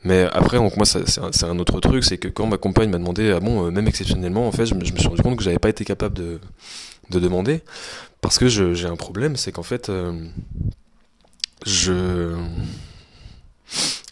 Mais 0.06 0.28
après, 0.32 0.58
donc 0.58 0.78
moi, 0.78 0.86
c'est 0.86 1.44
un, 1.44 1.60
autre 1.60 1.80
truc, 1.80 2.04
c'est 2.04 2.20
que 2.20 2.28
quand 2.28 2.46
ma 2.46 2.58
compagne 2.58 2.92
m'a 2.92 3.00
demandé, 3.00 3.32
ah 3.32 3.40
bon, 3.40 3.66
euh, 3.66 3.72
même 3.72 3.88
exceptionnellement, 3.88 4.48
en 4.48 4.52
fait, 4.52 4.68
je 4.68 4.76
me, 4.76 4.86
suis 4.86 5.08
rendu 5.08 5.22
compte 5.24 5.36
que 5.36 5.44
j'avais 5.44 5.58
pas 5.58 5.70
été 5.70 5.84
capable 5.84 6.16
de, 6.16 6.40
de 7.10 7.20
demander, 7.20 7.62
parce 8.22 8.38
que 8.38 8.48
j'ai 8.48 8.86
un 8.86 8.96
problème, 8.96 9.36
c'est 9.36 9.52
qu'en 9.52 9.64
fait, 9.64 9.90
euh, 9.90 10.14
je, 11.66 12.36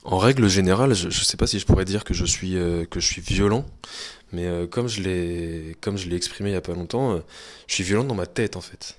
en 0.04 0.18
règle 0.18 0.48
générale, 0.48 0.96
je, 0.96 1.12
je 1.12 1.24
sais 1.24 1.38
pas 1.38 1.46
si 1.46 1.60
je 1.60 1.66
pourrais 1.68 1.86
dire 1.86 2.04
que 2.04 2.16
je 2.16 2.26
suis 2.26 2.58
euh, 2.58 2.86
que 2.86 3.00
je 3.00 3.06
suis 3.06 3.22
violent, 3.22 3.64
mais 4.32 4.48
comme 4.72 4.88
je 4.88 5.02
l'ai 5.02 5.78
comme 5.80 5.98
je 5.98 6.10
l'ai 6.10 6.16
exprimé 6.16 6.50
il 6.50 6.54
y 6.54 6.56
a 6.56 6.62
pas 6.62 6.74
longtemps, 6.74 7.22
je 7.68 7.74
suis 7.74 7.84
violent 7.84 8.04
dans 8.04 8.16
ma 8.16 8.26
tête 8.26 8.56
en 8.56 8.62
fait. 8.62 8.98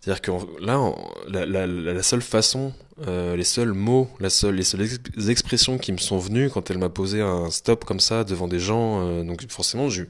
C'est-à-dire 0.00 0.22
que 0.22 0.30
là, 0.64 0.94
la, 1.28 1.44
la, 1.44 1.66
la, 1.66 2.02
seule 2.02 2.22
façon, 2.22 2.72
euh, 3.06 3.36
les 3.36 3.44
seuls 3.44 3.74
mots, 3.74 4.08
la 4.18 4.30
seule, 4.30 4.54
les 4.54 4.62
seules 4.62 4.88
expressions 5.28 5.76
qui 5.76 5.92
me 5.92 5.98
sont 5.98 6.18
venues 6.18 6.48
quand 6.48 6.70
elle 6.70 6.78
m'a 6.78 6.88
posé 6.88 7.20
un 7.20 7.50
stop 7.50 7.84
comme 7.84 8.00
ça 8.00 8.24
devant 8.24 8.48
des 8.48 8.58
gens, 8.58 9.06
euh, 9.06 9.24
donc 9.24 9.46
forcément, 9.50 9.90
j'ai 9.90 10.06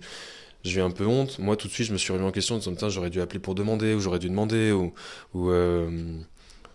eu 0.64 0.80
un 0.80 0.92
peu 0.92 1.06
honte. 1.06 1.40
Moi, 1.40 1.56
tout 1.56 1.66
de 1.66 1.72
suite, 1.72 1.88
je 1.88 1.92
me 1.92 1.98
suis 1.98 2.12
remis 2.12 2.24
en 2.24 2.30
question, 2.30 2.54
en 2.54 2.58
disant, 2.58 2.88
j'aurais 2.88 3.10
dû 3.10 3.20
appeler 3.20 3.40
pour 3.40 3.56
demander, 3.56 3.94
ou 3.94 4.00
j'aurais 4.00 4.20
dû 4.20 4.28
demander, 4.28 4.70
ou... 4.70 4.94
ou 5.34 5.50
euh, 5.50 6.20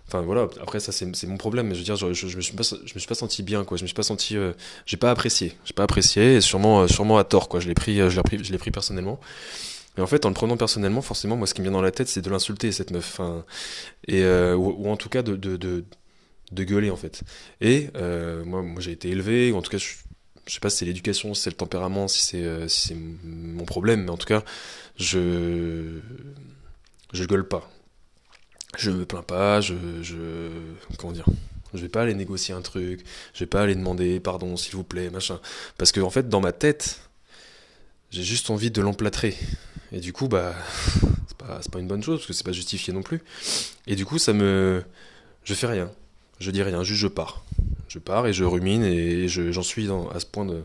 Enfin 0.07 0.21
voilà, 0.21 0.47
après 0.61 0.79
ça 0.79 0.91
c'est 0.91 1.25
mon 1.25 1.37
problème, 1.37 1.65
mais 1.65 1.73
je 1.73 1.79
veux 1.79 1.83
dire, 1.83 1.95
je, 1.95 2.13
je, 2.13 2.37
me 2.37 2.41
suis 2.41 2.53
pas, 2.53 2.61
je 2.61 2.93
me 2.93 2.99
suis 2.99 3.07
pas 3.07 3.15
senti 3.15 3.41
bien, 3.41 3.63
quoi. 3.63 3.75
Je 3.75 3.81
me 3.81 3.87
suis 3.87 3.95
pas 3.95 4.03
senti, 4.03 4.37
euh, 4.37 4.53
j'ai 4.85 4.97
pas 4.97 5.09
apprécié, 5.09 5.53
j'ai 5.65 5.73
pas 5.73 5.81
apprécié, 5.81 6.35
et 6.35 6.41
sûrement, 6.41 6.87
sûrement 6.87 7.17
à 7.17 7.23
tort, 7.23 7.49
quoi. 7.49 7.59
Je 7.59 7.67
l'ai 7.67 7.73
pris, 7.73 7.97
je 7.97 8.15
l'ai 8.15 8.21
pris, 8.21 8.43
je 8.43 8.51
l'ai 8.51 8.59
pris 8.59 8.69
personnellement. 8.69 9.19
Mais 9.97 10.03
en 10.03 10.07
fait, 10.07 10.25
en 10.25 10.29
le 10.29 10.33
prenant 10.33 10.57
personnellement, 10.57 11.01
forcément, 11.01 11.37
moi, 11.37 11.47
ce 11.47 11.53
qui 11.53 11.61
me 11.61 11.65
vient 11.65 11.73
dans 11.73 11.81
la 11.81 11.91
tête, 11.91 12.07
c'est 12.07 12.21
de 12.21 12.29
l'insulter, 12.29 12.71
cette 12.71 12.91
meuf. 12.91 13.19
Euh, 14.09 14.55
ou, 14.55 14.89
en 14.89 14.97
tout 14.97 15.09
cas, 15.09 15.23
de, 15.23 15.83
gueuler, 16.51 16.89
en 16.89 16.95
fait. 16.95 17.23
Et 17.61 17.89
euh, 17.95 18.43
moi, 18.45 18.63
j'ai 18.79 18.91
été 18.91 19.09
élevé, 19.09 19.51
ou 19.51 19.57
en 19.57 19.61
tout 19.61 19.71
cas, 19.71 19.77
je, 19.77 19.93
je 20.47 20.53
sais 20.53 20.59
pas 20.59 20.69
si 20.69 20.77
c'est 20.77 20.85
l'éducation, 20.85 21.33
si 21.33 21.43
c'est 21.43 21.49
le 21.49 21.55
tempérament, 21.55 22.07
si 22.07 22.21
c'est 22.21 22.43
euh, 22.43 22.67
si 22.67 22.89
c'est 22.89 22.95
mon 22.95 23.65
problème, 23.65 24.03
mais 24.03 24.11
en 24.11 24.17
tout 24.17 24.27
cas, 24.27 24.43
je 24.97 25.99
je 27.13 27.25
gueule 27.25 27.47
pas. 27.47 27.69
Je 28.77 28.91
me 28.91 29.05
plains 29.05 29.23
pas, 29.23 29.61
je, 29.61 29.75
je 30.01 30.49
comment 30.97 31.13
dire 31.13 31.25
je 31.73 31.81
vais 31.81 31.89
pas 31.89 32.03
aller 32.03 32.13
négocier 32.13 32.53
un 32.53 32.61
truc, 32.61 33.03
je 33.33 33.39
vais 33.39 33.45
pas 33.45 33.61
aller 33.61 33.75
demander 33.75 34.19
pardon 34.19 34.55
s'il 34.57 34.75
vous 34.75 34.83
plaît, 34.83 35.09
machin. 35.09 35.39
Parce 35.77 35.91
que 35.91 35.99
en 35.99 36.09
fait, 36.09 36.29
dans 36.29 36.41
ma 36.41 36.51
tête, 36.51 37.01
j'ai 38.11 38.23
juste 38.23 38.49
envie 38.49 38.71
de 38.71 38.81
l'emplâtrer. 38.81 39.35
Et 39.95 39.99
du 39.99 40.11
coup, 40.11 40.27
bah, 40.27 40.53
c'est 41.61 41.71
pas 41.71 41.79
une 41.79 41.87
bonne 41.87 42.03
chose 42.03 42.19
parce 42.19 42.27
que 42.27 42.33
c'est 42.33 42.43
pas 42.43 42.51
justifié 42.51 42.93
non 42.93 43.01
plus. 43.01 43.21
Et 43.87 43.95
du 43.95 44.05
coup, 44.05 44.19
ça 44.19 44.33
me, 44.33 44.83
je 45.45 45.53
fais 45.53 45.67
rien, 45.67 45.89
je 46.39 46.51
dis 46.51 46.61
rien, 46.61 46.83
juste 46.83 46.99
je 46.99 47.07
pars, 47.07 47.45
je 47.87 47.97
pars 47.97 48.27
et 48.27 48.33
je 48.33 48.43
rumine 48.43 48.83
et 48.83 49.27
j'en 49.29 49.63
suis 49.63 49.87
à 50.13 50.19
ce 50.19 50.25
point 50.25 50.45
de, 50.45 50.63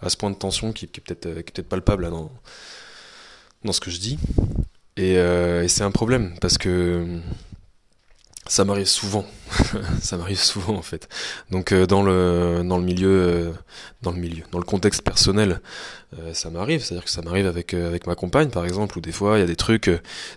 à 0.00 0.08
ce 0.08 0.16
point 0.16 0.30
de 0.30 0.36
tension 0.36 0.72
qui, 0.72 0.86
qui 0.86 1.00
est 1.00 1.14
peut-être, 1.14 1.68
palpable 1.68 2.04
là, 2.04 2.10
dans, 2.10 2.30
dans 3.64 3.72
ce 3.72 3.80
que 3.80 3.90
je 3.90 3.98
dis. 3.98 4.18
Et, 4.96 5.14
et 5.14 5.68
c'est 5.68 5.82
un 5.82 5.90
problème 5.90 6.34
parce 6.40 6.56
que 6.56 7.20
ça 8.48 8.64
m'arrive 8.64 8.86
souvent. 8.86 9.26
ça 10.02 10.16
m'arrive 10.16 10.40
souvent 10.40 10.74
en 10.74 10.82
fait. 10.82 11.08
Donc 11.50 11.72
euh, 11.72 11.86
dans 11.86 12.02
le 12.02 12.62
dans 12.64 12.78
le 12.78 12.84
milieu 12.84 13.08
euh, 13.08 13.52
dans 14.02 14.10
le 14.10 14.18
milieu, 14.18 14.42
dans 14.50 14.58
le 14.58 14.64
contexte 14.64 15.02
personnel, 15.02 15.60
euh, 16.18 16.34
ça 16.34 16.50
m'arrive, 16.50 16.82
c'est-à-dire 16.82 17.04
que 17.04 17.10
ça 17.10 17.22
m'arrive 17.22 17.46
avec 17.46 17.74
avec 17.74 18.06
ma 18.06 18.14
compagne 18.14 18.48
par 18.48 18.64
exemple 18.64 18.98
ou 18.98 19.00
des 19.00 19.12
fois 19.12 19.36
il 19.36 19.40
y 19.40 19.44
a 19.44 19.46
des 19.46 19.56
trucs 19.56 19.90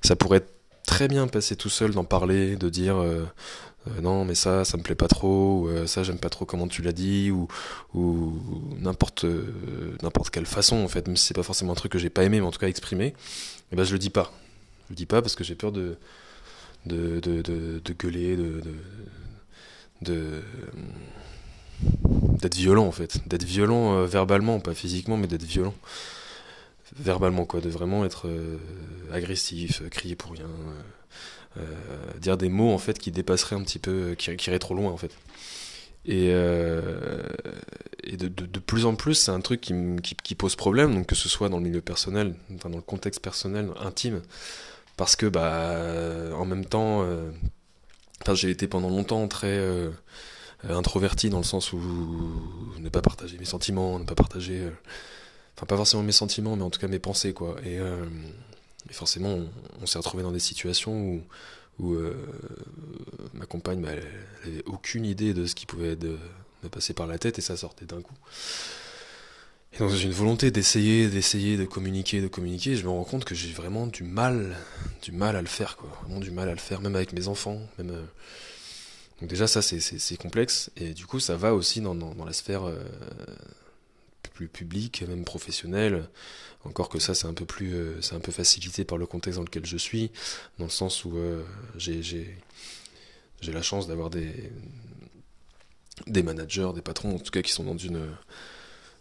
ça 0.03 0.15
pourrait 0.15 0.43
très 0.85 1.07
bien 1.07 1.27
passer 1.27 1.55
tout 1.55 1.69
seul 1.69 1.91
d'en 1.91 2.03
parler, 2.03 2.57
de 2.57 2.69
dire 2.69 2.97
non 4.01 4.25
mais 4.25 4.35
ça 4.35 4.65
ça 4.65 4.77
me 4.77 4.83
plaît 4.83 4.95
pas 4.95 5.07
trop 5.07 5.61
ou 5.61 5.87
ça 5.87 6.03
j'aime 6.03 6.19
pas 6.19 6.29
trop 6.29 6.45
comment 6.45 6.67
tu 6.67 6.81
l'as 6.81 6.91
dit 6.91 7.31
ou 7.31 7.47
ou 7.93 8.33
n'importe 8.79 9.25
n'importe 10.03 10.31
quelle 10.31 10.45
façon 10.45 10.77
en 10.77 10.87
fait, 10.87 11.07
même 11.07 11.17
si 11.17 11.27
c'est 11.27 11.33
pas 11.33 11.43
forcément 11.43 11.71
un 11.71 11.75
truc 11.75 11.93
que 11.93 11.99
j'ai 11.99 12.09
pas 12.09 12.23
aimé 12.23 12.41
mais 12.41 12.45
en 12.47 12.51
tout 12.51 12.59
cas 12.59 12.67
exprimé, 12.67 13.05
et 13.07 13.13
eh 13.71 13.75
ben 13.75 13.83
je 13.83 13.93
le 13.93 13.99
dis 13.99 14.09
pas. 14.09 14.31
Je 14.87 14.93
le 14.93 14.95
dis 14.95 15.05
pas 15.05 15.21
parce 15.21 15.35
que 15.35 15.43
j'ai 15.45 15.55
peur 15.55 15.71
de 15.71 15.97
de, 16.85 17.19
de, 17.19 17.41
de, 17.41 17.93
gueuler, 17.93 18.35
de, 18.35 18.61
de, 20.01 20.41
d'être 22.41 22.55
violent 22.55 22.85
en 22.85 22.91
fait, 22.91 23.27
d'être 23.27 23.43
violent 23.43 23.95
euh, 23.95 24.05
verbalement, 24.05 24.59
pas 24.59 24.73
physiquement, 24.73 25.17
mais 25.17 25.27
d'être 25.27 25.43
violent 25.43 25.73
verbalement 26.97 27.45
quoi, 27.45 27.61
de 27.61 27.69
vraiment 27.69 28.03
être 28.03 28.27
euh, 28.27 28.57
agressif, 29.13 29.81
crier 29.89 30.17
pour 30.17 30.33
rien, 30.33 30.49
euh, 31.57 31.61
dire 32.19 32.35
des 32.35 32.49
mots 32.49 32.73
en 32.73 32.77
fait 32.77 32.99
qui 32.99 33.11
dépasseraient 33.11 33.55
un 33.55 33.63
petit 33.63 33.79
peu, 33.79 34.13
qui, 34.17 34.35
qui 34.35 34.49
iraient 34.49 34.59
trop 34.59 34.75
loin 34.75 34.91
en 34.91 34.97
fait. 34.97 35.11
Et, 36.03 36.29
et 38.03 38.17
de, 38.17 38.27
de, 38.27 38.59
plus 38.59 38.87
en 38.87 38.95
plus, 38.95 39.13
c'est 39.13 39.29
un 39.29 39.39
truc 39.39 39.61
qui, 39.61 39.73
qui, 40.01 40.33
pose 40.33 40.55
problème, 40.55 40.95
donc 40.95 41.05
que 41.05 41.13
ce 41.13 41.29
soit 41.29 41.47
dans 41.47 41.57
le 41.57 41.63
milieu 41.63 41.81
personnel, 41.81 42.33
dans 42.49 42.69
le 42.69 42.81
contexte 42.81 43.21
personnel, 43.21 43.69
intime, 43.79 44.23
parce 45.01 45.15
que 45.15 45.25
bah 45.25 45.79
en 46.37 46.45
même 46.45 46.63
temps 46.63 47.01
euh, 47.01 47.31
j'ai 48.35 48.51
été 48.51 48.67
pendant 48.67 48.87
longtemps 48.87 49.27
très 49.27 49.57
euh, 49.57 49.89
introverti 50.69 51.31
dans 51.31 51.39
le 51.39 51.43
sens 51.43 51.73
où 51.73 51.79
ne 52.77 52.87
pas 52.87 53.01
partager 53.01 53.35
mes 53.39 53.45
sentiments 53.45 53.97
ne 53.97 54.03
pas 54.03 54.13
partager 54.13 54.59
euh, 54.59 54.69
enfin 55.57 55.65
pas 55.65 55.75
forcément 55.75 56.03
mes 56.03 56.11
sentiments 56.11 56.55
mais 56.55 56.61
en 56.61 56.69
tout 56.69 56.79
cas 56.79 56.87
mes 56.87 56.99
pensées 56.99 57.33
quoi. 57.33 57.55
Et, 57.65 57.79
forcément 58.91 59.39
on, 59.81 59.87
s'est 59.87 59.97
retrouvé 59.97 60.21
dans 60.21 60.31
des 60.31 60.39
situations 60.39 61.19
où 61.79 61.97
ma 63.33 63.47
compagne 63.47 63.81
bah, 63.81 63.89
elle, 63.93 64.07
avait 64.45 64.63
aucune 64.67 65.07
idée 65.07 65.33
de 65.33 65.47
ce 65.47 65.55
qui 65.55 65.65
pouvait 65.65 65.97
me 66.61 66.69
passer 66.69 66.93
par 66.93 67.07
la 67.07 67.17
tête 67.17 67.39
et 67.39 67.41
ça 67.41 67.57
sortait 67.57 67.85
d'un 67.85 68.03
coup 68.03 68.13
et 69.73 69.77
dans 69.77 69.89
une 69.89 70.11
volonté 70.11 70.51
d'essayer, 70.51 71.07
d'essayer 71.07 71.55
de 71.55 71.63
communiquer, 71.63 72.19
de 72.21 72.27
communiquer, 72.27 72.75
je 72.75 72.83
me 72.83 72.89
rends 72.89 73.05
compte 73.05 73.23
que 73.23 73.35
j'ai 73.35 73.53
vraiment 73.53 73.87
du 73.87 74.03
mal, 74.03 74.57
du 75.01 75.13
mal 75.13 75.37
à 75.37 75.41
le 75.41 75.47
faire, 75.47 75.77
quoi. 75.77 75.89
Vraiment 76.01 76.19
du 76.19 76.31
mal 76.31 76.49
à 76.49 76.51
le 76.51 76.59
faire, 76.59 76.81
même 76.81 76.95
avec 76.95 77.13
mes 77.13 77.27
enfants, 77.27 77.61
même. 77.77 77.91
Euh. 77.91 78.03
Donc 79.19 79.29
déjà 79.29 79.45
ça 79.45 79.61
c'est 79.61 80.17
complexe 80.17 80.71
et 80.77 80.95
du 80.95 81.05
coup 81.05 81.19
ça 81.19 81.37
va 81.37 81.53
aussi 81.53 81.79
dans, 81.79 81.93
dans, 81.93 82.25
la 82.25 82.33
sphère 82.33 82.63
euh, 82.63 82.83
plus 84.33 84.47
publique, 84.47 85.03
même 85.07 85.25
professionnelle. 85.25 86.09
Encore 86.63 86.89
que 86.89 86.99
ça 86.99 87.13
c'est 87.13 87.27
un 87.27 87.33
peu 87.35 87.45
plus, 87.45 87.75
euh, 87.75 88.01
c'est 88.01 88.15
un 88.15 88.19
peu 88.19 88.31
facilité 88.31 88.83
par 88.83 88.97
le 88.97 89.05
contexte 89.05 89.37
dans 89.37 89.43
lequel 89.43 89.63
je 89.63 89.77
suis, 89.77 90.09
dans 90.57 90.65
le 90.65 90.71
sens 90.71 91.05
où 91.05 91.13
j'ai 91.77 92.01
j'ai 92.01 93.53
la 93.53 93.61
chance 93.61 93.87
d'avoir 93.87 94.09
des 94.09 94.51
des 96.07 96.23
managers, 96.23 96.71
des 96.73 96.81
patrons 96.81 97.15
en 97.15 97.19
tout 97.19 97.29
cas 97.29 97.43
qui 97.43 97.51
sont 97.51 97.63
dans 97.63 97.77
une 97.77 98.07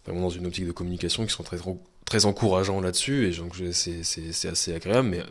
vraiment 0.05 0.23
dans 0.23 0.31
une 0.31 0.47
optique 0.47 0.67
de 0.67 0.73
communication 0.73 1.25
qui 1.27 1.33
sont 1.33 1.43
très, 1.43 1.59
très 2.05 2.25
encourageants 2.25 2.81
là-dessus, 2.81 3.27
et 3.29 3.37
donc 3.37 3.55
c'est 3.73 4.49
assez 4.49 4.75
agréable, 4.75 5.09
mais 5.09 5.23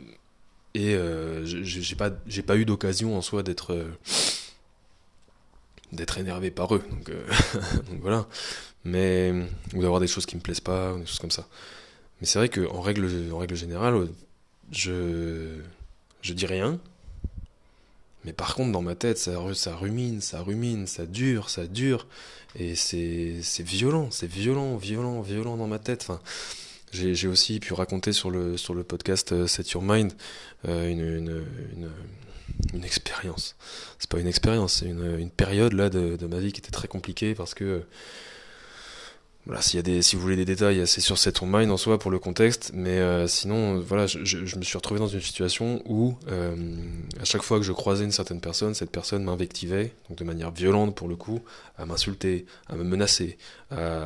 et 0.76 0.94
euh, 0.96 1.46
j'ai 1.46 1.96
pas 1.96 2.12
j'ai 2.28 2.44
pas 2.44 2.56
eu 2.56 2.66
d'occasion 2.66 3.18
en 3.18 3.22
soi 3.22 3.42
d'être 3.42 3.74
euh, 3.74 3.90
d'être 5.92 6.20
énervé 6.20 6.52
par 6.52 6.76
eux 6.76 6.84
donc, 6.92 7.10
euh, 7.10 7.26
donc, 7.90 8.02
voilà. 8.02 8.28
Mais 8.86 9.34
ou 9.74 9.82
d'avoir 9.82 10.00
des 10.00 10.08
choses 10.08 10.26
qui 10.26 10.36
me 10.36 10.42
plaisent 10.42 10.62
pas 10.62 10.94
ou 10.94 11.00
des 11.00 11.06
choses 11.06 11.20
comme 11.20 11.32
ça. 11.32 11.48
Mais 12.22 12.28
c'est 12.28 12.40
vrai 12.40 12.50
que 12.50 12.68
en 12.70 12.82
règle 12.82 13.10
en 13.34 13.38
règle 13.40 13.56
générale 13.56 14.08
je 14.72 15.58
je 16.22 16.34
dis 16.34 16.46
rien 16.46 16.80
mais 18.26 18.34
par 18.34 18.56
contre, 18.56 18.72
dans 18.72 18.82
ma 18.82 18.96
tête, 18.96 19.18
ça, 19.18 19.34
ça 19.54 19.76
rumine, 19.76 20.22
ça 20.22 20.42
rumine, 20.42 20.88
ça 20.88 21.06
dure, 21.06 21.50
ça 21.50 21.68
dure. 21.68 22.08
Et 22.58 22.76
c'est 22.76 23.64
violent, 23.64 24.10
c'est 24.12 24.30
violent, 24.30 24.76
violent, 24.78 25.22
violent 25.22 25.56
dans 25.58 25.68
ma 25.68 25.80
tête. 25.80 26.02
Enfin, 26.02 26.20
j'ai 26.92 27.28
aussi 27.28 27.60
pu 27.60 27.74
raconter 27.74 28.14
sur 28.14 28.32
le, 28.32 28.58
sur 28.58 28.74
le 28.74 28.84
podcast 28.84 29.32
euh, 29.32 29.48
Set 29.48 29.72
Your 29.72 29.84
Mind 29.84 30.12
euh, 30.68 30.90
une, 30.90 31.02
une, 31.02 31.46
une, 31.78 31.90
une 32.74 32.84
expérience. 32.84 33.56
C'est 34.00 34.10
pas 34.10 34.20
une 34.20 34.28
expérience, 34.28 34.80
c'est 34.80 34.88
une, 34.88 35.20
une, 35.20 35.30
période 35.30 35.74
là 35.74 35.90
de, 35.90 36.16
de, 36.16 36.28
ma 36.28 36.40
vie 36.40 36.52
qui 36.52 36.60
était 36.60 36.72
très 36.72 36.88
compliquée 36.88 37.36
parce 37.36 37.54
que 37.54 37.84
voilà, 39.46 39.62
s'il 39.62 39.78
y 39.78 39.80
a 39.80 39.84
des, 39.84 40.02
si 40.02 40.16
vous 40.16 40.22
voulez 40.22 40.36
des 40.36 40.46
détails, 40.46 40.86
c'est 40.86 41.02
sur 41.02 41.18
cette 41.18 41.42
mind 41.42 41.72
en 41.72 41.78
soi 41.78 41.98
pour 41.98 42.12
le 42.12 42.20
contexte, 42.20 42.72
mais 42.74 43.00
euh, 43.00 43.26
sinon, 43.26 43.80
voilà, 43.80 44.06
je, 44.06 44.38
me 44.56 44.64
suis 44.64 44.78
retrouvé 44.78 45.00
dans 45.00 45.08
une 45.08 45.22
situation 45.22 45.82
où, 45.86 46.16
euh, 46.28 46.56
à 47.20 47.24
chaque 47.24 47.42
fois 47.42 47.58
que 47.58 47.66
je 47.66 47.72
croisais 47.72 48.04
une 48.04 48.12
certaine 48.12 48.42
personne, 48.42 48.76
cette 48.76 48.92
personne 48.92 49.24
m'invectivait, 49.24 49.94
donc 50.08 50.20
de 50.20 50.24
manière 50.24 50.52
violente 50.52 50.94
pour 50.94 51.08
le 51.08 51.16
coup, 51.16 51.40
à 51.78 51.86
m'insulter, 51.86 52.46
à 52.68 52.76
me 52.76 52.84
menacer, 52.84 53.38
à 53.72 54.06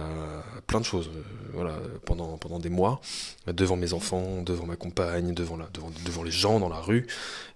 plein 0.68 0.80
de 0.80 0.86
choses, 0.86 1.10
euh, 1.14 1.22
voilà, 1.52 1.78
pendant 2.06 2.38
pendant 2.38 2.60
des 2.60 2.70
mois, 2.70 3.02
devant 3.48 3.76
mes 3.76 3.94
enfants, 3.94 4.44
devant 4.44 4.66
ma 4.66 4.76
compagne, 4.76 5.34
devant 5.34 5.58
la, 5.58 5.68
devant, 5.74 5.92
devant 6.06 6.24
les 6.24 6.32
gens 6.32 6.60
dans 6.60 6.70
la 6.70 6.80
rue, 6.80 7.08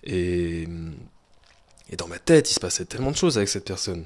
et 0.04 0.68
et 1.90 1.96
dans 1.96 2.08
ma 2.08 2.20
tête, 2.20 2.52
il 2.52 2.54
se 2.54 2.60
passait 2.60 2.86
tellement 2.86 3.12
de 3.12 3.16
choses 3.16 3.38
avec 3.38 3.48
cette 3.48 3.66
personne 3.66 4.06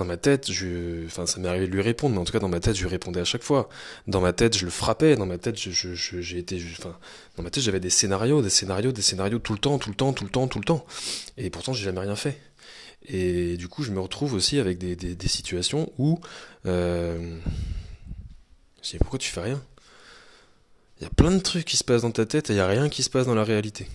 dans 0.00 0.06
ma 0.06 0.16
tête, 0.16 0.50
je, 0.50 1.04
enfin, 1.04 1.26
ça 1.26 1.38
m'est 1.40 1.48
arrivé 1.48 1.66
de 1.66 1.72
lui 1.72 1.82
répondre, 1.82 2.14
mais 2.14 2.20
en 2.22 2.24
tout 2.24 2.32
cas, 2.32 2.38
dans 2.38 2.48
ma 2.48 2.58
tête, 2.58 2.74
je 2.74 2.80
lui 2.80 2.88
répondais 2.88 3.20
à 3.20 3.24
chaque 3.24 3.42
fois. 3.42 3.68
Dans 4.06 4.22
ma 4.22 4.32
tête, 4.32 4.56
je 4.56 4.64
le 4.64 4.70
frappais. 4.70 5.14
Dans 5.14 5.26
ma 5.26 5.36
tête, 5.36 5.58
j'ai 5.58 6.38
été, 6.38 6.58
enfin, 6.78 6.96
dans 7.36 7.42
ma 7.42 7.50
tête, 7.50 7.62
j'avais 7.62 7.80
des 7.80 7.90
scénarios, 7.90 8.40
des 8.40 8.48
scénarios, 8.48 8.92
des 8.92 9.02
scénarios 9.02 9.40
tout 9.40 9.52
le 9.52 9.58
temps, 9.58 9.78
tout 9.78 9.90
le 9.90 9.94
temps, 9.94 10.14
tout 10.14 10.24
le 10.24 10.30
temps, 10.30 10.48
tout 10.48 10.58
le 10.58 10.64
temps. 10.64 10.86
Et 11.36 11.50
pourtant, 11.50 11.74
j'ai 11.74 11.84
jamais 11.84 12.00
rien 12.00 12.16
fait. 12.16 12.40
Et 13.08 13.58
du 13.58 13.68
coup, 13.68 13.82
je 13.82 13.90
me 13.90 14.00
retrouve 14.00 14.32
aussi 14.32 14.58
avec 14.58 14.78
des, 14.78 15.28
situations 15.28 15.92
où, 15.98 16.18
euh, 16.64 17.38
je 18.82 18.90
dis, 18.92 18.98
pourquoi 18.98 19.18
tu 19.18 19.30
fais 19.30 19.42
rien? 19.42 19.62
Il 20.98 21.02
y 21.02 21.06
a 21.06 21.10
plein 21.10 21.30
de 21.30 21.40
trucs 21.40 21.66
qui 21.66 21.76
se 21.76 21.84
passent 21.84 22.02
dans 22.02 22.10
ta 22.10 22.24
tête 22.24 22.48
et 22.48 22.54
il 22.54 22.56
y 22.56 22.60
a 22.60 22.66
rien 22.66 22.88
qui 22.88 23.02
se 23.02 23.10
passe 23.10 23.26
dans 23.26 23.34
la 23.34 23.44
réalité. 23.44 23.86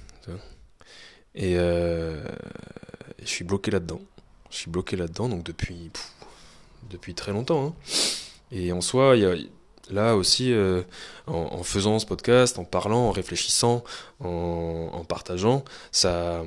Euh, 1.38 2.24
et 3.18 3.26
je 3.26 3.28
suis 3.28 3.44
bloqué 3.44 3.72
là-dedans. 3.72 4.02
Je 4.56 4.62
suis 4.62 4.72
bloqué 4.72 4.96
là-dedans, 4.96 5.28
donc 5.28 5.44
depuis, 5.44 5.92
depuis 6.90 7.14
très 7.14 7.34
longtemps. 7.34 7.68
Hein. 7.68 7.74
Et 8.54 8.72
en 8.72 8.80
soi, 8.80 9.18
il 9.18 9.24
y 9.24 9.26
a, 9.26 9.36
là 9.92 10.16
aussi, 10.16 10.54
euh, 10.54 10.82
en, 11.28 11.62
faisant 11.62 12.00
ce 12.00 12.06
podcast, 12.06 12.58
en 12.58 12.64
parlant, 12.64 13.10
en 13.10 13.12
réfléchissant, 13.12 13.84
en, 14.22 15.04
partageant, 15.10 15.66
ça, 15.92 16.46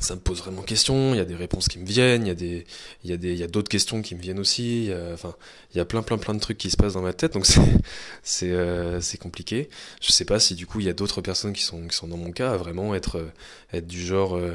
ça 0.00 0.14
me 0.14 0.20
pose 0.20 0.38
vraiment 0.38 0.62
question. 0.62 1.12
Il 1.12 1.18
y 1.18 1.20
a 1.20 1.26
des 1.26 1.34
réponses 1.34 1.68
qui 1.68 1.78
me 1.78 1.84
viennent, 1.84 2.26
il 2.26 2.28
y 2.28 2.30
a 2.30 2.62
il 3.04 3.10
y 3.10 3.12
a 3.12 3.18
des, 3.18 3.32
il 3.32 3.38
y 3.38 3.42
a 3.42 3.48
d'autres 3.48 3.68
questions 3.68 4.00
qui 4.00 4.14
me 4.14 4.22
viennent 4.22 4.40
aussi. 4.40 4.90
enfin, 5.12 5.34
il 5.74 5.76
y 5.76 5.80
a 5.82 5.84
plein, 5.84 6.00
plein, 6.00 6.16
plein 6.16 6.32
de 6.32 6.40
trucs 6.40 6.56
qui 6.56 6.70
se 6.70 6.78
passent 6.78 6.94
dans 6.94 7.02
ma 7.02 7.12
tête, 7.12 7.34
donc 7.34 7.44
c'est, 8.22 8.50
euh, 8.50 8.98
c'est 9.02 9.18
compliqué. 9.18 9.68
Je 10.00 10.10
sais 10.10 10.24
pas 10.24 10.40
si 10.40 10.54
du 10.54 10.66
coup 10.66 10.80
il 10.80 10.86
y 10.86 10.90
a 10.90 10.94
d'autres 10.94 11.20
personnes 11.20 11.52
qui 11.52 11.62
sont, 11.64 11.86
qui 11.86 11.94
sont 11.94 12.08
dans 12.08 12.16
mon 12.16 12.32
cas 12.32 12.52
à 12.52 12.56
vraiment 12.56 12.94
être, 12.94 13.30
être 13.74 13.86
du 13.86 14.02
genre. 14.02 14.38
Euh, 14.38 14.54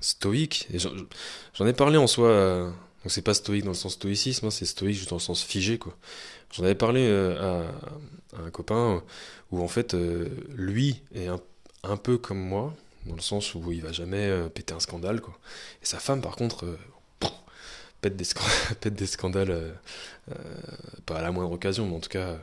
stoïque. 0.00 0.68
J'en 1.54 1.66
ai 1.66 1.72
parlé 1.72 1.98
en 1.98 2.06
soi. 2.06 2.28
Euh, 2.28 2.66
donc 2.66 3.12
c'est 3.12 3.22
pas 3.22 3.34
stoïque 3.34 3.64
dans 3.64 3.70
le 3.70 3.76
sens 3.76 3.94
stoïcisme, 3.94 4.46
hein, 4.46 4.50
c'est 4.50 4.66
stoïque 4.66 4.96
juste 4.96 5.10
dans 5.10 5.16
le 5.16 5.20
sens 5.20 5.42
figé 5.42 5.78
quoi. 5.78 5.96
J'en 6.52 6.64
avais 6.64 6.74
parlé 6.74 7.06
euh, 7.06 7.62
à, 8.34 8.42
un 8.44 8.50
copain 8.50 9.02
où 9.52 9.62
en 9.62 9.68
fait 9.68 9.94
euh, 9.94 10.28
lui 10.56 11.02
est 11.14 11.28
un, 11.28 11.96
peu 11.96 12.18
comme 12.18 12.40
moi 12.40 12.74
dans 13.04 13.14
le 13.14 13.20
sens 13.20 13.54
où 13.54 13.70
il 13.70 13.80
va 13.80 13.92
jamais 13.92 14.28
péter 14.52 14.74
un 14.74 14.80
scandale 14.80 15.20
quoi. 15.20 15.38
Et 15.82 15.86
sa 15.86 16.00
femme 16.00 16.20
par 16.20 16.34
contre 16.34 16.76
pète 18.00 18.16
des 18.16 19.06
scandales, 19.06 19.78
pas 21.06 21.18
à 21.18 21.22
la 21.22 21.30
moindre 21.30 21.52
occasion, 21.52 21.86
mais 21.86 21.94
en 21.94 22.00
tout 22.00 22.08
cas 22.08 22.36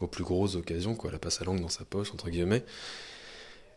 aux 0.00 0.06
plus 0.06 0.24
grosses 0.24 0.54
occasions 0.54 0.94
quoi. 0.94 1.10
Elle 1.10 1.16
a 1.16 1.18
pas 1.18 1.28
sa 1.28 1.44
langue 1.44 1.60
dans 1.60 1.68
sa 1.68 1.84
poche 1.84 2.12
entre 2.14 2.30
guillemets. 2.30 2.64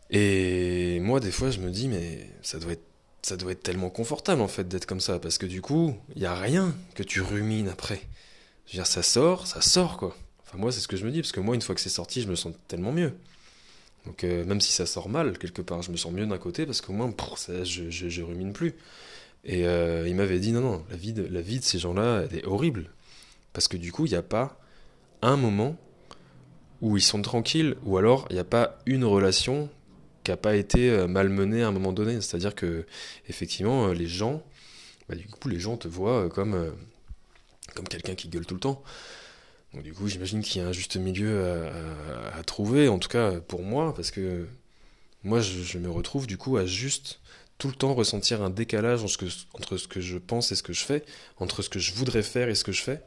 Et 0.08 0.98
moi 1.00 1.20
des 1.20 1.30
fois 1.30 1.50
je 1.50 1.60
me 1.60 1.68
dis 1.70 1.88
mais 1.88 2.26
ça 2.40 2.58
doit 2.58 2.72
être 2.72 2.91
ça 3.22 3.36
doit 3.36 3.52
être 3.52 3.62
tellement 3.62 3.90
confortable 3.90 4.42
en 4.42 4.48
fait 4.48 4.68
d'être 4.68 4.86
comme 4.86 5.00
ça 5.00 5.18
parce 5.18 5.38
que 5.38 5.46
du 5.46 5.62
coup 5.62 5.96
il 6.16 6.22
y 6.22 6.26
a 6.26 6.34
rien 6.34 6.74
que 6.94 7.02
tu 7.02 7.20
rumines 7.20 7.68
après. 7.68 8.02
Je 8.66 8.72
veux 8.72 8.76
dire 8.78 8.86
ça 8.86 9.02
sort 9.02 9.46
ça 9.46 9.60
sort 9.60 9.96
quoi. 9.96 10.16
Enfin 10.44 10.58
moi 10.58 10.72
c'est 10.72 10.80
ce 10.80 10.88
que 10.88 10.96
je 10.96 11.06
me 11.06 11.10
dis 11.10 11.20
parce 11.20 11.32
que 11.32 11.40
moi 11.40 11.54
une 11.54 11.62
fois 11.62 11.74
que 11.74 11.80
c'est 11.80 11.88
sorti 11.88 12.20
je 12.20 12.28
me 12.28 12.34
sens 12.34 12.54
tellement 12.68 12.92
mieux. 12.92 13.14
Donc 14.06 14.24
même 14.24 14.60
si 14.60 14.72
ça 14.72 14.84
sort 14.84 15.08
mal 15.08 15.38
quelque 15.38 15.62
part, 15.62 15.82
je 15.82 15.92
me 15.92 15.96
sens 15.96 16.12
mieux 16.12 16.26
d'un 16.26 16.38
côté 16.38 16.66
parce 16.66 16.80
qu'au 16.80 16.92
moins 16.92 17.14
je, 17.62 18.22
rumine 18.22 18.52
plus. 18.52 18.74
Et 19.44 19.60
il 19.60 20.14
m'avait 20.16 20.40
dit 20.40 20.50
non 20.50 20.60
non, 20.60 20.84
la 20.90 20.96
vie 20.96 21.12
de, 21.12 21.22
la 21.22 21.40
vie 21.40 21.60
de 21.60 21.64
ces 21.64 21.78
gens-là 21.78 22.24
elle 22.28 22.38
est 22.38 22.44
horrible. 22.44 22.90
Parce 23.52 23.68
que 23.68 23.76
du 23.76 23.92
coup 23.92 24.06
il 24.06 24.10
n'y 24.10 24.16
a 24.16 24.22
pas 24.22 24.58
un 25.22 25.36
moment 25.36 25.76
où 26.80 26.96
ils 26.96 27.02
sont 27.02 27.22
tranquilles 27.22 27.76
ou 27.84 27.96
alors 27.96 28.26
il 28.30 28.34
n'y 28.34 28.40
a 28.40 28.44
pas 28.44 28.80
une 28.86 29.04
relation 29.04 29.70
qui 30.24 30.30
n'a 30.30 30.36
pas 30.36 30.56
été 30.56 31.06
malmenée 31.06 31.62
à 31.62 31.68
un 31.68 31.72
moment 31.72 31.92
donné. 31.92 32.20
C'est-à-dire 32.20 32.54
que 32.54 32.86
effectivement 33.28 33.88
les 33.88 34.06
gens, 34.06 34.42
bah, 35.08 35.14
du 35.14 35.26
coup 35.26 35.48
les 35.48 35.60
gens 35.60 35.76
te 35.76 35.88
voient 35.88 36.28
comme 36.30 36.72
comme 37.74 37.88
quelqu'un 37.88 38.14
qui 38.14 38.28
gueule 38.28 38.46
tout 38.46 38.54
le 38.54 38.60
temps. 38.60 38.82
Donc 39.74 39.82
du 39.82 39.92
coup, 39.92 40.06
j'imagine 40.06 40.42
qu'il 40.42 40.60
y 40.60 40.64
a 40.64 40.68
un 40.68 40.72
juste 40.72 40.96
milieu 40.96 41.44
à, 42.36 42.42
trouver, 42.44 42.88
en 42.88 42.98
tout 42.98 43.08
cas 43.08 43.40
pour 43.40 43.62
moi, 43.62 43.94
parce 43.94 44.10
que 44.10 44.46
moi, 45.24 45.40
je, 45.40 45.78
me 45.78 45.90
retrouve 45.90 46.26
du 46.26 46.36
coup 46.36 46.56
à 46.56 46.66
juste 46.66 47.20
tout 47.58 47.68
le 47.68 47.74
temps 47.74 47.94
ressentir 47.94 48.42
un 48.42 48.50
décalage 48.50 49.02
entre 49.02 49.76
ce, 49.76 49.88
que, 49.88 50.00
je 50.00 50.18
pense 50.18 50.52
et 50.52 50.56
ce 50.56 50.62
que 50.62 50.72
je 50.72 50.84
fais, 50.84 51.04
entre 51.38 51.62
ce 51.62 51.68
que 51.68 51.78
je 51.78 51.92
voudrais 51.94 52.22
faire 52.22 52.48
et 52.48 52.54
ce 52.54 52.64
que 52.64 52.72
je 52.72 52.82
fais, 52.82 53.00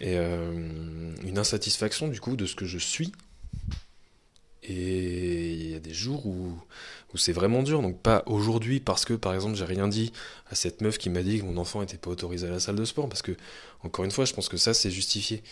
et 0.00 0.16
euh, 0.16 1.14
une 1.22 1.38
insatisfaction 1.38 2.08
du 2.08 2.20
coup 2.20 2.36
de 2.36 2.46
ce 2.46 2.56
que 2.56 2.66
je 2.66 2.78
suis. 2.78 3.12
Et 4.64 5.52
il 5.52 5.70
y 5.70 5.74
a 5.74 5.80
des 5.80 5.94
jours 5.94 6.26
où, 6.26 6.52
où 7.12 7.16
c'est 7.16 7.32
vraiment 7.32 7.62
dur. 7.62 7.82
Donc 7.82 7.98
pas 7.98 8.22
aujourd'hui 8.26 8.80
parce 8.80 9.04
que 9.04 9.14
par 9.14 9.34
exemple 9.34 9.56
j'ai 9.56 9.64
rien 9.64 9.88
dit 9.88 10.12
à 10.50 10.54
cette 10.54 10.80
meuf 10.80 10.98
qui 10.98 11.10
m'a 11.10 11.22
dit 11.22 11.38
que 11.40 11.44
mon 11.44 11.56
enfant 11.56 11.80
n'était 11.80 11.98
pas 11.98 12.10
autorisé 12.10 12.46
à 12.46 12.50
la 12.50 12.60
salle 12.60 12.76
de 12.76 12.84
sport. 12.84 13.08
Parce 13.08 13.22
que 13.22 13.32
encore 13.82 14.04
une 14.04 14.10
fois 14.10 14.24
je 14.24 14.34
pense 14.34 14.48
que 14.48 14.56
ça 14.56 14.74
c'est 14.74 14.90
justifié. 14.90 15.42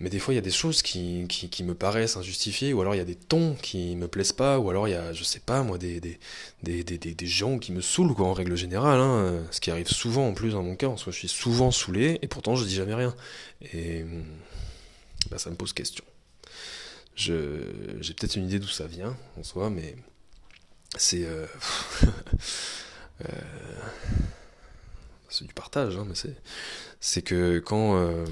Mais 0.00 0.10
des 0.10 0.18
fois 0.18 0.34
il 0.34 0.36
y 0.36 0.38
a 0.38 0.42
des 0.42 0.50
choses 0.50 0.82
qui, 0.82 1.26
qui, 1.28 1.62
me 1.62 1.74
paraissent 1.74 2.16
injustifiées, 2.16 2.72
ou 2.72 2.80
alors 2.80 2.94
il 2.94 2.98
y 2.98 3.02
a 3.02 3.04
des 3.04 3.14
tons 3.14 3.54
qui 3.62 3.94
me 3.94 4.08
plaisent 4.08 4.32
pas, 4.32 4.58
ou 4.58 4.68
alors 4.68 4.88
il 4.88 4.92
y 4.92 4.94
a, 4.94 5.12
je 5.12 5.22
sais 5.22 5.38
pas 5.38 5.62
moi, 5.62 5.78
des, 5.78 6.00
des, 6.00 6.18
des, 6.62 6.82
des, 6.82 6.98
des 6.98 7.26
gens 7.26 7.58
qui 7.58 7.70
me 7.70 7.80
saoulent 7.80 8.14
quoi, 8.14 8.26
en 8.26 8.32
règle 8.32 8.56
générale. 8.56 8.98
Hein, 8.98 9.44
ce 9.52 9.60
qui 9.60 9.70
arrive 9.70 9.88
souvent 9.88 10.26
en 10.26 10.34
plus 10.34 10.52
dans 10.52 10.62
mon 10.62 10.74
cas. 10.74 10.88
En 10.88 10.96
soi 10.96 11.12
je 11.12 11.18
suis 11.18 11.28
souvent 11.28 11.70
saoulé 11.70 12.18
et 12.22 12.28
pourtant 12.28 12.56
je 12.56 12.64
dis 12.64 12.74
jamais 12.74 12.94
rien. 12.94 13.14
Et 13.74 14.04
bah, 15.30 15.38
ça 15.38 15.50
me 15.50 15.56
pose 15.56 15.72
question. 15.72 16.04
J'ai 17.14 18.14
peut-être 18.14 18.36
une 18.36 18.46
idée 18.46 18.58
d'où 18.58 18.68
ça 18.68 18.86
vient 18.86 19.16
en 19.38 19.42
soi, 19.42 19.70
mais 19.70 19.96
c'est 20.96 21.24
euh, 21.24 21.46
euh, 23.24 23.28
c'est 25.28 25.46
du 25.46 25.54
partage, 25.54 25.96
hein, 25.96 26.04
mais 26.06 26.14
c'est 26.14 26.36
c'est 27.00 27.22
que 27.22 27.58
quand 27.58 27.96
euh, 27.96 28.24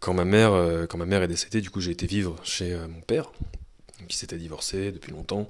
quand 0.00 0.14
ma 0.14 0.24
mère 0.24 0.52
quand 0.88 0.98
ma 0.98 1.06
mère 1.06 1.22
est 1.22 1.28
décédée, 1.28 1.60
du 1.60 1.70
coup 1.70 1.80
j'ai 1.80 1.92
été 1.92 2.06
vivre 2.06 2.36
chez 2.44 2.76
mon 2.88 3.00
père 3.00 3.32
qui 4.08 4.16
s'était 4.16 4.36
divorcé 4.36 4.90
depuis 4.90 5.12
longtemps 5.12 5.48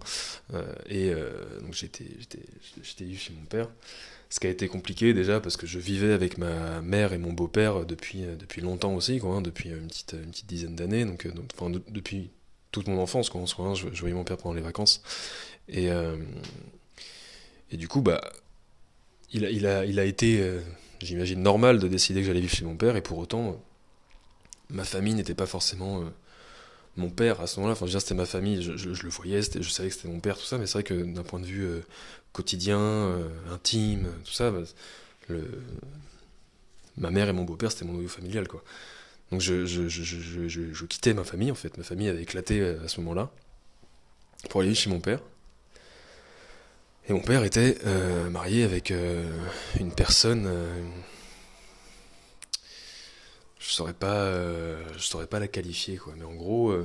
et 0.86 1.14
donc 1.62 1.72
j'étais 1.72 2.04
j'étais 2.82 3.04
vivre 3.04 3.20
chez 3.20 3.32
mon 3.32 3.46
père 3.46 3.68
ce 4.32 4.40
qui 4.40 4.46
a 4.46 4.50
été 4.50 4.66
compliqué 4.66 5.12
déjà 5.14 5.40
parce 5.40 5.56
que 5.56 5.66
je 5.66 5.78
vivais 5.78 6.12
avec 6.12 6.38
ma 6.38 6.80
mère 6.80 7.12
et 7.12 7.18
mon 7.18 7.32
beau-père 7.32 7.84
depuis 7.84 8.24
depuis 8.38 8.62
longtemps 8.62 8.94
aussi 8.94 9.18
quoi, 9.18 9.36
hein, 9.36 9.42
depuis 9.42 9.68
une 9.68 9.88
petite 9.88 10.14
une 10.14 10.30
petite 10.30 10.46
dizaine 10.46 10.74
d'années 10.74 11.04
donc, 11.04 11.28
enfin, 11.54 11.70
depuis 11.70 12.30
toute 12.72 12.88
mon 12.88 12.98
enfance, 13.00 13.28
quand 13.30 13.44
on 13.58 13.74
je, 13.74 14.00
voyais 14.00 14.14
mon 14.14 14.24
père 14.24 14.38
pendant 14.38 14.54
les 14.54 14.62
vacances. 14.62 15.02
Et, 15.68 15.90
euh, 15.90 16.16
et 17.70 17.76
du 17.76 17.86
coup, 17.86 18.00
bah, 18.00 18.20
il 19.30 19.66
a, 19.66 20.04
été, 20.04 20.40
euh, 20.40 20.60
j'imagine, 21.00 21.40
normal 21.40 21.78
de 21.78 21.86
décider 21.86 22.20
que 22.20 22.26
j'allais 22.26 22.40
vivre 22.40 22.54
chez 22.54 22.64
mon 22.64 22.76
père, 22.76 22.96
et 22.96 23.02
pour 23.02 23.18
autant, 23.18 23.62
ma 24.70 24.84
famille 24.84 25.14
n'était 25.14 25.34
pas 25.34 25.46
forcément 25.46 26.00
euh, 26.00 26.04
mon 26.96 27.10
père 27.10 27.40
à 27.40 27.46
ce 27.46 27.56
moment-là. 27.60 27.72
Enfin, 27.80 27.86
c'était 27.98 28.14
ma 28.14 28.26
famille, 28.26 28.62
je, 28.62 28.88
le 28.88 29.10
voyais, 29.10 29.40
je 29.42 29.68
savais 29.68 29.88
que 29.88 29.94
c'était 29.94 30.08
mon 30.08 30.20
père, 30.20 30.36
tout 30.36 30.44
ça, 30.44 30.58
mais 30.58 30.66
c'est 30.66 30.74
vrai 30.74 30.82
que 30.82 30.94
d'un 30.94 31.22
point 31.22 31.40
de 31.40 31.46
vue 31.46 31.66
quotidien, 32.32 33.18
intime, 33.50 34.08
tout 34.24 34.32
ça, 34.32 34.50
bah, 34.50 34.60
ma 36.96 37.10
mère 37.10 37.28
et 37.28 37.32
mon 37.32 37.44
beau-père, 37.44 37.72
c'était 37.72 37.84
mon 37.84 37.94
noyau 37.94 38.08
familial, 38.08 38.48
quoi. 38.48 38.62
Donc 39.32 39.40
je, 39.40 40.84
quittais 40.84 41.14
ma 41.14 41.24
famille 41.24 41.50
en 41.50 41.54
fait. 41.54 41.78
Ma 41.78 41.84
famille 41.84 42.08
avait 42.08 42.22
éclaté 42.22 42.60
euh, 42.60 42.84
à 42.84 42.88
ce 42.88 43.00
moment-là 43.00 43.30
pour 44.50 44.60
aller 44.60 44.74
chez 44.74 44.90
mon 44.90 45.00
père. 45.00 45.20
Et 47.08 47.14
mon 47.14 47.20
père 47.20 47.42
était 47.42 47.78
euh, 47.86 48.28
marié 48.28 48.62
avec 48.62 48.90
euh, 48.90 49.24
une 49.80 49.92
personne. 49.92 50.48
Je 53.72 53.76
saurais 53.76 53.94
pas, 53.94 54.30
je 54.92 54.98
saurais 54.98 55.26
pas 55.26 55.40
la 55.40 55.48
qualifier 55.48 55.96
quoi. 55.96 56.12
Mais 56.18 56.24
en 56.24 56.34
gros, 56.34 56.76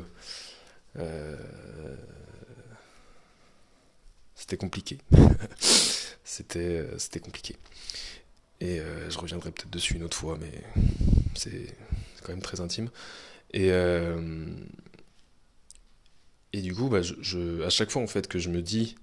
c'était 4.36 4.56
compliqué. 4.56 5.00
c'était, 6.24 6.88
c'était 6.98 7.20
compliqué. 7.20 7.58
Et 8.62 8.80
je 9.10 9.18
reviendrai 9.18 9.52
peut-être 9.52 9.70
dessus 9.70 9.96
une 9.96 10.04
autre 10.04 10.16
fois, 10.16 10.38
mais 10.40 10.64
c'est 11.36 11.76
quand 12.24 12.32
même 12.32 12.42
très 12.42 12.62
intime. 12.62 12.90
Et, 13.52 13.72
euh, 13.72 14.46
et 16.54 16.62
du 16.62 16.74
coup, 16.74 16.90
bah, 16.90 17.02
je, 17.02 17.64
à 17.64 17.70
chaque 17.70 17.92
fois 17.92 18.02
en 18.02 18.08
fait 18.08 18.28
que 18.28 18.40
je 18.40 18.50
me 18.50 18.62
dis 18.62 18.96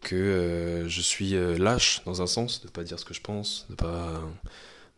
que 0.00 0.14
euh, 0.14 0.88
je 0.88 1.00
suis 1.00 1.34
euh, 1.34 1.58
lâche 1.58 2.02
dans 2.04 2.22
un 2.22 2.26
sens, 2.26 2.62
de 2.62 2.68
pas 2.68 2.84
dire 2.84 2.98
ce 2.98 3.04
que 3.04 3.14
je 3.14 3.20
pense, 3.20 3.66
de 3.70 3.74
pas 3.74 4.22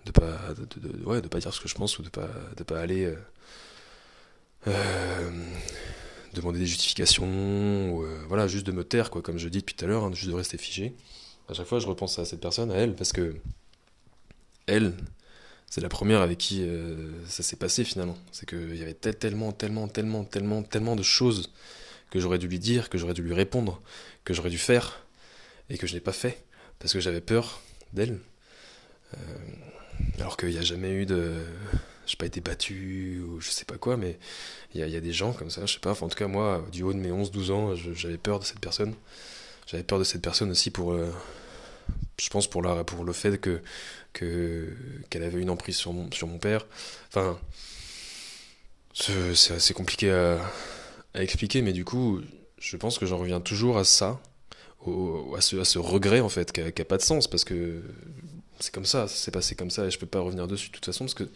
de 0.09 0.12
pas 0.12 0.55
de, 0.55 1.05
ouais, 1.05 1.21
de 1.21 1.29
pas 1.29 1.38
dire 1.38 1.53
ce 1.53 1.61
que 1.61 1.68
je 1.68 1.75
pense 1.75 1.99
ou 1.99 2.03
de 2.03 2.09
pas 2.09 2.29
de 2.57 2.62
pas 2.64 2.81
aller 2.81 3.14
demander 6.35 6.59
des 6.59 6.66
justifications 6.66 7.94
ou 7.94 8.05
voilà 8.29 8.49
juste 8.49 8.66
de 8.66 8.73
me 8.73 8.85
taire 8.85 9.11
quoi 9.11 9.23
comme 9.23 9.38
je 9.38 9.49
dis 9.49 9.59
depuis 9.61 9.75
tout 9.75 9.85
à 9.85 9.88
l'heure 9.88 10.05
hein, 10.05 10.11
juste 10.12 10.29
de 10.29 10.35
rester 10.35 10.59
figé 10.59 10.94
à 11.49 11.55
chaque 11.55 11.66
fois 11.66 11.79
je 11.79 11.87
repense 11.87 12.18
à 12.18 12.25
cette 12.25 12.40
personne 12.40 12.71
à 12.71 12.75
elle 12.75 12.94
parce 12.94 13.12
que 13.12 13.37
elle 14.66 14.94
c'est 15.71 15.83
la 15.83 15.88
première 15.88 16.23
avec 16.23 16.38
qui 16.38 16.62
euh, 16.62 17.11
ça 17.27 17.42
s'est 17.42 17.57
passé 17.57 17.85
finalement. 17.85 18.16
C'est 18.33 18.49
qu'il 18.49 18.77
y 18.77 18.83
avait 18.83 18.94
tellement, 18.94 19.53
tellement, 19.53 19.87
tellement, 19.87 20.25
tellement, 20.25 20.62
tellement 20.62 20.97
de 20.97 21.03
choses 21.03 21.53
que 22.11 22.21
j'aurais 22.21 22.38
dû 22.38 22.49
lui 22.49 22.59
dire, 22.59 22.88
que 22.88 22.97
j'aurais 22.97 23.12
dû 23.12 23.23
lui 23.23 23.35
répondre, 23.35 23.83
que 24.25 24.33
j'aurais 24.33 24.51
dû 24.51 24.59
faire, 24.59 25.05
et 25.68 25.77
que 25.77 25.87
je 25.87 25.94
n'ai 25.94 26.01
pas 26.01 26.12
fait, 26.12 26.42
parce 26.79 26.94
que 26.94 27.01
j'avais 27.01 27.21
peur 27.21 27.61
d'elle. 27.92 28.18
Euh, 29.14 29.18
alors 30.21 30.37
qu'il 30.37 30.51
n'y 30.51 30.59
a 30.59 30.63
jamais 30.63 30.91
eu 30.91 31.07
de... 31.07 31.35
Je 32.07 32.15
n'ai 32.15 32.17
pas 32.17 32.27
été 32.27 32.41
battu, 32.41 33.23
ou 33.27 33.41
je 33.41 33.51
sais 33.51 33.67
pas 33.67 33.77
quoi, 33.77 33.99
mais 33.99 34.19
il 34.75 34.81
y, 34.81 34.97
a, 34.97 35.01
des 35.01 35.13
gens 35.13 35.35
comme 35.35 35.51
ça, 35.51 35.67
je 35.67 35.75
sais 35.75 35.79
pas, 35.79 35.91
en 35.91 36.09
tout 36.09 36.17
cas 36.17 36.27
moi, 36.27 36.65
du 36.73 36.83
haut 36.83 36.95
de 36.95 36.99
mes 36.99 37.11
11-12 37.11 37.51
ans, 37.53 37.75
j'avais 37.75 38.17
peur 38.17 38.41
de 38.41 38.45
cette 38.45 38.61
personne. 38.61 38.95
J'avais 39.67 39.83
peur 39.83 39.99
de 39.99 40.05
cette 40.05 40.23
personne 40.23 40.51
aussi 40.51 40.71
pour... 40.71 40.93
Euh, 40.93 41.11
je 42.19 42.29
pense 42.31 42.47
pour, 42.47 42.63
la, 42.63 42.85
pour 42.85 43.05
le 43.05 43.13
fait 43.13 43.39
que 43.39 43.61
qu'elle 44.13 45.23
avait 45.23 45.41
une 45.41 45.51
emprise 45.51 45.77
sur 45.77 45.93
mon, 45.93 46.11
sur 46.11 46.27
mon 46.27 46.39
père. 46.39 46.67
Enfin, 47.09 47.39
c'est 48.93 49.55
assez 49.55 49.75
compliqué 49.75 50.11
à, 50.11 50.41
expliquer, 51.15 51.63
mais 51.63 51.73
du 51.73 51.85
coup, 51.85 52.21
je 52.59 52.77
pense 52.77 52.99
que 52.99 53.07
j'en 53.07 53.19
reviens 53.19 53.41
toujours 53.41 53.79
à 53.79 53.85
ça, 53.85 54.21
à, 55.37 55.41
ce, 55.41 55.57
à 55.57 55.65
ce 55.65 55.79
regret 55.79 56.21
en 56.21 56.29
fait, 56.29 56.53
qui 56.53 56.61
n'a 56.61 56.85
pas 56.85 56.97
de 56.97 57.03
sens, 57.03 57.29
parce 57.29 57.45
que 57.45 57.83
c'est 58.61 58.73
comme 58.73 58.87
ça, 58.87 59.09
ça 59.09 59.16
s'est 59.16 59.31
passé 59.31 59.55
comme 59.55 59.71
ça, 59.71 59.87
et 59.87 59.90
je 59.90 59.99
peux 59.99 60.07
pas 60.07 60.21
revenir 60.21 60.47
dessus 60.47 60.68
de 60.68 60.75
toute 60.75 60.87
façon, 60.87 61.05
parce 61.05 61.14
que 61.14 61.29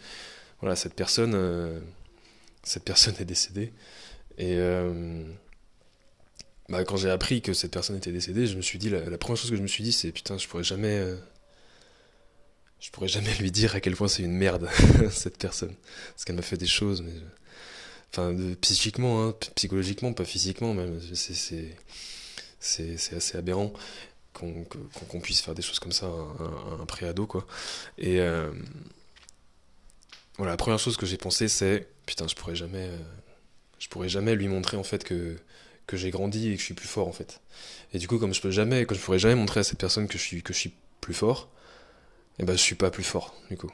voilà, 0.61 0.75
cette 0.75 0.93
personne, 0.93 1.33
euh, 1.35 1.79
cette 2.63 2.83
personne 2.83 3.15
est 3.19 3.25
décédée, 3.25 3.73
et 4.37 4.55
euh, 4.57 5.23
bah, 6.69 6.83
quand 6.85 6.97
j'ai 6.97 7.09
appris 7.09 7.41
que 7.41 7.53
cette 7.53 7.71
personne 7.71 7.97
était 7.97 8.11
décédée, 8.11 8.47
je 8.47 8.55
me 8.55 8.61
suis 8.61 8.79
dit, 8.79 8.89
la, 8.89 9.17
première 9.17 9.37
chose 9.37 9.49
que 9.49 9.55
je 9.55 9.61
me 9.61 9.67
suis 9.67 9.83
dit, 9.83 9.91
c'est 9.91 10.11
putain, 10.11 10.37
je 10.37 10.47
pourrais 10.47 10.63
jamais. 10.63 10.97
Euh, 10.97 11.15
je 12.79 12.89
pourrais 12.91 13.07
jamais 13.07 13.33
lui 13.35 13.51
dire 13.51 13.75
à 13.75 13.79
quel 13.79 13.95
point 13.95 14.07
c'est 14.07 14.23
une 14.23 14.33
merde, 14.33 14.67
cette 15.11 15.37
personne. 15.37 15.73
Parce 16.11 16.25
qu'elle 16.25 16.35
m'a 16.35 16.41
fait 16.41 16.57
des 16.57 16.67
choses, 16.67 17.01
mais. 17.01 17.13
Enfin, 18.11 18.35
psychiquement, 18.61 19.27
hein, 19.27 19.35
psychologiquement, 19.55 20.13
pas 20.13 20.25
physiquement, 20.25 20.73
même. 20.73 20.99
C'est, 21.13 21.75
c'est, 22.59 23.15
assez 23.15 23.37
aberrant 23.37 23.73
qu'on, 25.09 25.19
puisse 25.19 25.41
faire 25.41 25.55
des 25.55 25.61
choses 25.61 25.79
comme 25.79 25.91
ça 25.91 26.07
à 26.07 26.81
un, 26.81 26.85
préado, 26.85 27.25
quoi. 27.25 27.45
Et. 27.97 28.19
Euh, 28.19 28.51
voilà, 30.37 30.53
la 30.53 30.57
première 30.57 30.79
chose 30.79 30.97
que 30.97 31.05
j'ai 31.05 31.17
pensé, 31.17 31.47
c'est 31.47 31.87
putain, 32.05 32.27
je 32.27 32.35
pourrais 32.35 32.55
jamais. 32.55 32.87
Euh, 32.87 32.97
je 33.79 33.87
pourrais 33.87 34.09
jamais 34.09 34.35
lui 34.35 34.47
montrer, 34.47 34.77
en 34.77 34.83
fait, 34.83 35.03
que 35.03 35.37
que 35.87 35.97
j'ai 35.97 36.11
grandi 36.11 36.49
et 36.49 36.53
que 36.53 36.59
je 36.59 36.65
suis 36.65 36.73
plus 36.73 36.87
fort 36.87 37.07
en 37.07 37.11
fait. 37.11 37.41
Et 37.93 37.97
du 37.97 38.07
coup, 38.07 38.17
comme 38.17 38.33
je 38.33 38.41
peux 38.41 38.51
jamais, 38.51 38.85
quand 38.85 38.95
je 38.95 38.99
pourrais 38.99 39.19
jamais 39.19 39.35
montrer 39.35 39.59
à 39.61 39.63
cette 39.63 39.79
personne 39.79 40.07
que 40.07 40.17
je 40.17 40.23
suis, 40.23 40.41
que 40.41 40.53
je 40.53 40.59
suis 40.59 40.73
plus 41.01 41.13
fort, 41.13 41.49
et 42.39 42.43
eh 42.43 42.45
ben 42.45 42.53
je 42.53 42.61
suis 42.61 42.75
pas 42.75 42.89
plus 42.89 43.03
fort 43.03 43.35
du 43.49 43.57
coup. 43.57 43.71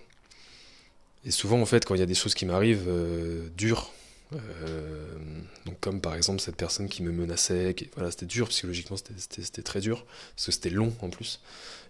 Et 1.25 1.32
souvent 1.32 1.62
en 1.62 1.65
fait, 1.65 1.86
quand 1.86 1.95
il 1.95 1.99
y 1.99 2.03
a 2.03 2.08
des 2.08 2.15
choses 2.15 2.34
qui 2.34 2.45
m'arrivent 2.45 2.88
euh, 2.88 3.49
dures, 3.55 3.91
euh, 4.33 5.17
donc 5.65 5.79
comme 5.79 6.01
par 6.01 6.13
exemple 6.15 6.39
cette 6.39 6.55
personne 6.55 6.87
qui 6.87 7.01
me 7.01 7.11
menaçait, 7.11 7.75
voilà, 7.95 8.11
c'était 8.11 8.25
dur 8.27 8.49
psychologiquement, 8.49 8.97
c'était 8.97 9.61
très 9.61 9.79
dur 9.79 10.05
parce 10.35 10.47
que 10.47 10.51
c'était 10.51 10.69
long 10.69 10.93
en 11.01 11.09
plus 11.09 11.41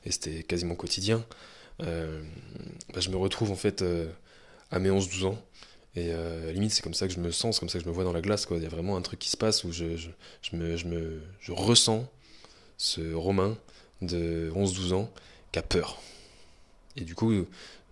et 0.06 0.12
c'était 0.12 0.44
quasiment 0.44 0.76
quotidien. 0.76 1.26
Euh, 1.82 2.22
bah, 2.94 3.00
je 3.00 3.10
me 3.10 3.18
retrouve 3.18 3.52
en 3.52 3.56
fait 3.56 3.84
à 4.72 4.80
mes 4.80 4.90
11-12 4.90 5.26
ans 5.26 5.42
Et 5.96 6.12
euh, 6.14 6.52
limite, 6.52 6.72
c'est 6.72 6.82
comme 6.82 6.94
ça 6.94 7.08
que 7.08 7.14
je 7.14 7.20
me 7.20 7.32
sens, 7.32 7.56
c'est 7.56 7.60
comme 7.60 7.70
ça 7.70 7.80
que 7.80 7.84
je 7.84 7.90
me 7.90 7.94
vois 7.94 8.04
dans 8.04 8.14
la 8.14 8.22
glace. 8.22 8.46
Quoi. 8.46 8.58
Il 8.58 8.64
y 8.64 8.66
a 8.66 8.70
vraiment 8.70 8.96
un 8.98 9.02
truc 9.02 9.20
qui 9.20 9.30
se 9.30 9.38
passe 9.38 9.64
où 9.64 9.72
je, 9.72 9.98
je, 9.98 10.10
je 10.42 10.56
me, 10.56 10.78
je, 10.78 10.88
me, 10.88 11.22
je 11.42 11.52
ressens 11.52 12.10
ce 12.78 13.14
Romain 13.14 13.58
de 14.02 14.52
11-12 14.56 14.94
ans 14.94 15.12
qui 15.52 15.60
a 15.60 15.62
peur. 15.64 16.02
Et 16.96 17.02
du 17.02 17.16
coup, 17.16 17.46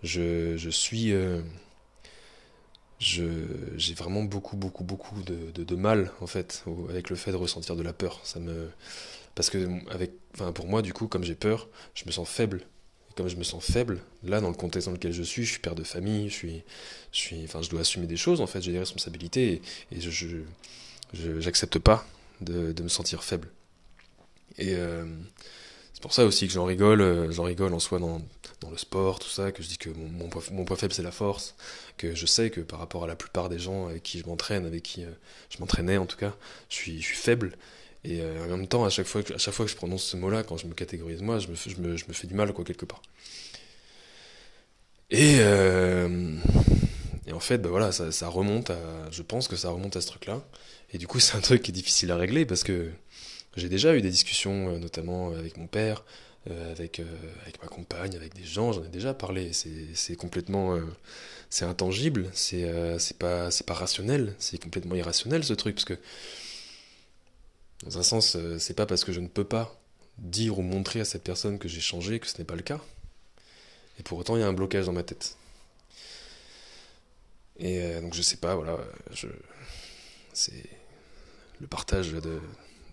je, 0.03 0.55
je 0.57 0.69
suis. 0.69 1.13
J'ai 2.99 3.93
vraiment 3.95 4.23
beaucoup, 4.23 4.57
beaucoup, 4.57 4.83
beaucoup 4.83 5.21
de, 5.21 5.63
de, 5.63 5.75
mal, 5.75 6.11
en 6.21 6.27
fait, 6.27 6.63
avec 6.89 7.09
le 7.09 7.15
fait 7.15 7.31
de 7.31 7.35
ressentir 7.37 7.75
de 7.75 7.83
la 7.83 7.93
peur. 7.93 8.19
Ça 8.23 8.39
me. 8.39 8.69
Parce 9.35 9.49
que, 9.49 9.67
avec, 9.91 10.11
enfin, 10.33 10.51
pour 10.51 10.67
moi, 10.67 10.81
du 10.81 10.93
coup, 10.93 11.07
comme 11.07 11.23
j'ai 11.23 11.35
peur, 11.35 11.69
je 11.93 12.05
me 12.05 12.11
sens 12.11 12.27
faible 12.27 12.65
comme 13.17 13.27
je 13.27 13.35
me 13.35 13.43
sens 13.43 13.65
faible, 13.65 13.99
là, 14.23 14.39
dans 14.39 14.49
le 14.49 14.55
contexte 14.55 14.87
dans 14.87 14.93
lequel 14.93 15.11
je 15.11 15.23
suis, 15.23 15.43
je 15.43 15.49
suis 15.53 15.59
père 15.59 15.73
de 15.73 15.83
famille, 15.83 16.29
je 16.29 16.35
suis, 16.35 16.63
je 17.11 17.17
suis, 17.17 17.43
enfin, 17.43 17.63
je 17.63 17.69
dois 17.69 17.81
assumer 17.81 18.05
des 18.05 18.15
choses, 18.15 18.39
en 18.41 18.47
fait, 18.47 18.61
j'ai 18.61 18.71
des 18.71 18.79
responsabilités, 18.79 19.61
et, 19.91 19.99
je, 19.99 20.11
je, 20.11 21.39
j'accepte 21.41 21.79
pas 21.79 22.05
de, 22.41 22.71
de, 22.71 22.83
me 22.83 22.87
sentir 22.87 23.23
faible. 23.23 23.49
Et 24.59 24.75
euh, 24.75 25.05
c'est 25.97 26.03
pour 26.03 26.13
ça 26.13 26.25
aussi 26.25 26.45
que 26.45 26.53
j'en 26.53 26.65
rigole, 26.65 27.01
euh, 27.01 27.31
j'en 27.31 27.41
rigole 27.41 27.73
en 27.73 27.79
soi 27.79 27.97
dans, 27.97 28.21
le 28.69 28.77
sport, 28.77 29.17
tout 29.17 29.29
ça, 29.29 29.51
que 29.51 29.63
je 29.63 29.67
dis 29.67 29.79
que 29.79 29.89
mon, 29.89 30.29
point, 30.29 30.75
faible 30.77 30.93
c'est 30.93 31.01
la 31.01 31.09
force, 31.09 31.55
que 31.97 32.13
je 32.13 32.27
sais 32.27 32.51
que 32.51 32.61
par 32.61 32.77
rapport 32.77 33.05
à 33.05 33.07
la 33.07 33.15
plupart 33.15 33.49
des 33.49 33.57
gens 33.57 33.87
avec 33.87 34.03
qui 34.03 34.19
je 34.19 34.27
m'entraîne, 34.27 34.67
avec 34.67 34.83
qui 34.83 35.03
euh, 35.03 35.09
je 35.49 35.57
m'entraînais 35.57 35.97
en 35.97 36.05
tout 36.05 36.15
cas, 36.17 36.35
je 36.69 36.75
suis, 36.75 37.01
faible, 37.01 37.57
et 38.03 38.21
euh, 38.21 38.45
en 38.45 38.57
même 38.57 38.67
temps, 38.67 38.85
à 38.85 38.91
chaque, 38.91 39.07
fois 39.07 39.23
que, 39.23 39.33
je 39.39 39.75
prononce 39.75 40.03
ce 40.03 40.17
mot-là, 40.17 40.43
quand 40.43 40.55
je 40.55 40.67
me 40.67 40.75
catégorise 40.75 41.23
moi, 41.23 41.39
je 41.39 41.47
me, 41.47 41.55
fais 42.13 42.27
du 42.27 42.35
mal, 42.35 42.53
quoi, 42.53 42.63
quelque 42.63 42.85
part. 42.85 43.01
Et, 45.09 45.41
en 47.33 47.39
fait, 47.39 47.57
bah 47.57 47.69
voilà, 47.69 47.91
ça, 47.91 48.27
remonte 48.27 48.69
à. 48.69 48.77
Je 49.09 49.23
pense 49.23 49.47
que 49.47 49.55
ça 49.55 49.71
remonte 49.71 49.95
à 49.95 50.01
ce 50.01 50.07
truc-là. 50.07 50.43
Et 50.93 50.99
du 50.99 51.07
coup, 51.07 51.19
c'est 51.21 51.35
un 51.35 51.41
truc 51.41 51.63
qui 51.63 51.71
est 51.71 51.73
difficile 51.73 52.11
à 52.11 52.17
régler 52.17 52.45
parce 52.45 52.63
que 52.63 52.91
j'ai 53.57 53.69
déjà 53.69 53.95
eu 53.95 54.01
des 54.01 54.09
discussions, 54.09 54.69
euh, 54.69 54.79
notamment 54.79 55.33
avec 55.33 55.57
mon 55.57 55.67
père, 55.67 56.03
euh, 56.49 56.71
avec, 56.71 56.99
euh, 56.99 57.05
ma 57.61 57.67
compagne, 57.67 58.15
avec 58.15 58.33
des 58.33 58.43
gens, 58.43 58.71
j'en 58.71 58.83
ai 58.83 58.89
déjà 58.89 59.13
parlé. 59.13 59.51
C'est 59.53 60.15
complètement. 60.15 60.75
Euh, 60.75 60.81
c'est 61.49 61.65
intangible, 61.65 62.29
c'est 62.33 62.69
pas, 63.19 63.49
pas 63.65 63.73
rationnel, 63.73 64.35
c'est 64.37 64.61
complètement 64.61 64.95
irrationnel 64.95 65.43
ce 65.45 65.53
truc 65.53 65.75
parce 65.75 65.85
que 65.85 65.97
dans 67.83 67.97
un 67.97 68.03
sens, 68.03 68.35
euh, 68.35 68.59
c'est 68.59 68.73
pas 68.73 68.85
parce 68.85 69.05
que 69.05 69.11
je 69.13 69.19
ne 69.19 69.27
peux 69.27 69.43
pas 69.45 69.79
dire 70.17 70.59
ou 70.59 70.61
montrer 70.61 70.99
à 70.99 71.05
cette 71.05 71.23
personne 71.23 71.59
que 71.59 71.67
j'ai 71.67 71.79
changé 71.79 72.19
que 72.19 72.27
ce 72.27 72.37
n'est 72.37 72.43
pas 72.43 72.55
le 72.55 72.63
cas. 72.63 72.81
Et 73.99 74.03
pour 74.03 74.17
autant, 74.17 74.35
il 74.35 74.41
y 74.41 74.43
a 74.43 74.47
un 74.47 74.53
blocage 74.53 74.85
dans 74.87 74.93
ma 74.93 75.03
tête. 75.03 75.37
Et 77.59 77.81
euh, 77.81 78.01
donc 78.01 78.13
je 78.13 78.21
sais 78.21 78.37
pas, 78.37 78.55
voilà, 78.55 78.77
c'est 80.33 80.65
le 81.59 81.67
partage 81.67 82.11
de, 82.11 82.39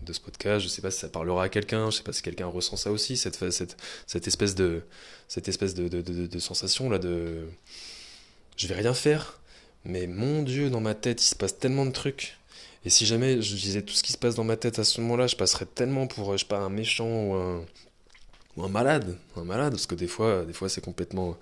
de 0.03 0.13
ce 0.13 0.19
podcast, 0.19 0.63
je 0.63 0.67
sais 0.67 0.81
pas 0.81 0.91
si 0.91 0.99
ça 0.99 1.09
parlera 1.09 1.43
à 1.43 1.49
quelqu'un, 1.49 1.89
je 1.89 1.97
sais 1.97 2.03
pas 2.03 2.13
si 2.13 2.21
quelqu'un 2.21 2.47
ressent 2.47 2.77
ça 2.77 2.91
aussi, 2.91 3.17
cette, 3.17 3.49
cette, 3.51 4.27
espèce 4.27 4.55
de 4.55 4.83
cette 5.27 5.47
espèce 5.47 5.73
de, 5.73 6.39
sensation 6.39 6.89
là 6.89 6.99
de 6.99 7.47
je 8.57 8.67
vais 8.67 8.75
rien 8.75 8.93
faire, 8.93 9.39
mais 9.83 10.07
mon 10.07 10.43
dieu 10.43 10.69
dans 10.69 10.81
ma 10.81 10.95
tête 10.95 11.21
il 11.21 11.27
se 11.27 11.35
passe 11.35 11.57
tellement 11.57 11.85
de 11.85 11.91
trucs 11.91 12.37
et 12.85 12.89
si 12.89 13.05
jamais 13.05 13.41
je 13.41 13.55
disais 13.55 13.81
tout 13.81 13.93
ce 13.95 14.03
qui 14.03 14.11
se 14.11 14.17
passe 14.17 14.35
dans 14.35 14.43
ma 14.43 14.57
tête 14.57 14.77
à 14.77 14.83
ce 14.83 15.01
moment-là, 15.01 15.25
je 15.25 15.35
passerais 15.35 15.65
tellement 15.65 16.05
pour, 16.05 16.37
je 16.37 16.45
sais 16.45 16.53
un 16.53 16.69
méchant 16.69 17.07
ou 17.07 17.33
un, 17.33 17.65
ou 18.55 18.63
un 18.63 18.69
malade. 18.69 19.17
Parce 19.71 19.87
que 19.87 19.95
des 19.95 20.07
fois 20.07 20.69
c'est 20.69 20.81
complètement 20.83 21.35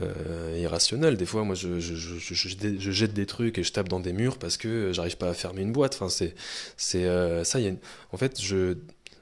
euh, 0.00 0.56
irrationnel. 0.58 1.16
Des 1.16 1.26
fois, 1.26 1.44
moi, 1.44 1.54
je, 1.54 1.80
je, 1.80 1.94
je, 1.94 2.34
je, 2.34 2.90
jette 2.90 3.12
des 3.12 3.26
trucs 3.26 3.58
et 3.58 3.62
je 3.62 3.72
tape 3.72 3.88
dans 3.88 4.00
des 4.00 4.12
murs 4.12 4.38
parce 4.38 4.56
que 4.56 4.92
j'arrive 4.92 5.16
pas 5.16 5.30
à 5.30 5.34
fermer 5.34 5.62
une 5.62 5.72
boîte. 5.72 5.94
Enfin, 5.94 6.08
c'est, 6.08 6.34
c'est 6.76 7.04
euh, 7.04 7.44
ça. 7.44 7.60
Y 7.60 7.68
a. 7.68 7.72
En 8.12 8.16
fait, 8.16 8.40
je, 8.40 8.76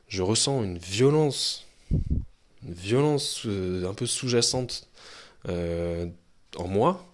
je 0.09 0.22
ressens 0.22 0.64
une 0.64 0.78
violence, 0.78 1.66
une 1.90 2.74
violence 2.74 3.42
euh, 3.46 3.88
un 3.88 3.94
peu 3.94 4.07
sous-jacente 4.07 4.88
euh, 5.48 6.07
en 6.57 6.68
moi 6.68 7.04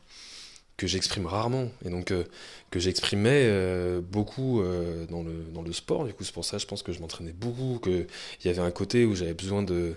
que 0.76 0.86
j'exprime 0.86 1.26
rarement 1.26 1.70
et 1.84 1.90
donc 1.90 2.10
euh, 2.10 2.24
que 2.70 2.80
j'exprimais 2.80 3.44
euh, 3.44 4.00
beaucoup 4.00 4.60
euh, 4.60 5.06
dans, 5.06 5.22
le, 5.22 5.44
dans 5.52 5.62
le 5.62 5.72
sport. 5.72 6.04
Du 6.04 6.12
coup, 6.12 6.24
c'est 6.24 6.34
pour 6.34 6.44
ça 6.44 6.58
je 6.58 6.66
pense 6.66 6.82
que 6.82 6.92
je 6.92 7.00
m'entraînais 7.00 7.32
beaucoup, 7.32 7.78
qu'il 7.82 8.06
y 8.44 8.48
avait 8.48 8.60
un 8.60 8.70
côté 8.70 9.04
où 9.04 9.14
j'avais 9.14 9.34
besoin 9.34 9.62
de, 9.62 9.96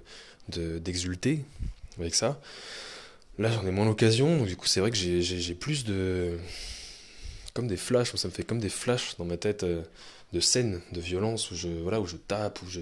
d'exulter 0.49 1.43
avec 1.99 2.15
ça. 2.15 2.39
Là, 3.39 3.52
j'en 3.52 3.65
ai 3.67 3.71
moins 3.71 3.86
l'occasion, 3.86 4.38
donc 4.38 4.47
du 4.47 4.56
coup, 4.56 4.65
c'est 4.65 4.80
vrai 4.80 4.89
que 4.89 4.97
j'ai, 4.97 5.56
plus 5.56 5.86
de. 5.86 6.38
comme 7.54 7.67
des 7.67 7.78
flashs, 7.78 8.15
ça 8.15 8.28
me 8.28 8.34
fait 8.34 8.43
comme 8.43 8.60
des 8.60 8.69
flashs 8.69 9.15
dans 9.17 9.26
ma 9.26 9.38
tête 9.38 9.63
de 10.34 10.39
scènes 10.39 10.82
de 10.91 11.00
violence 11.00 11.52
où 11.52 11.56
je, 11.56 11.67
voilà, 11.67 12.02
où 12.02 12.08
je 12.08 12.17
tape, 12.17 12.62
où 12.63 12.69
je, 12.69 12.82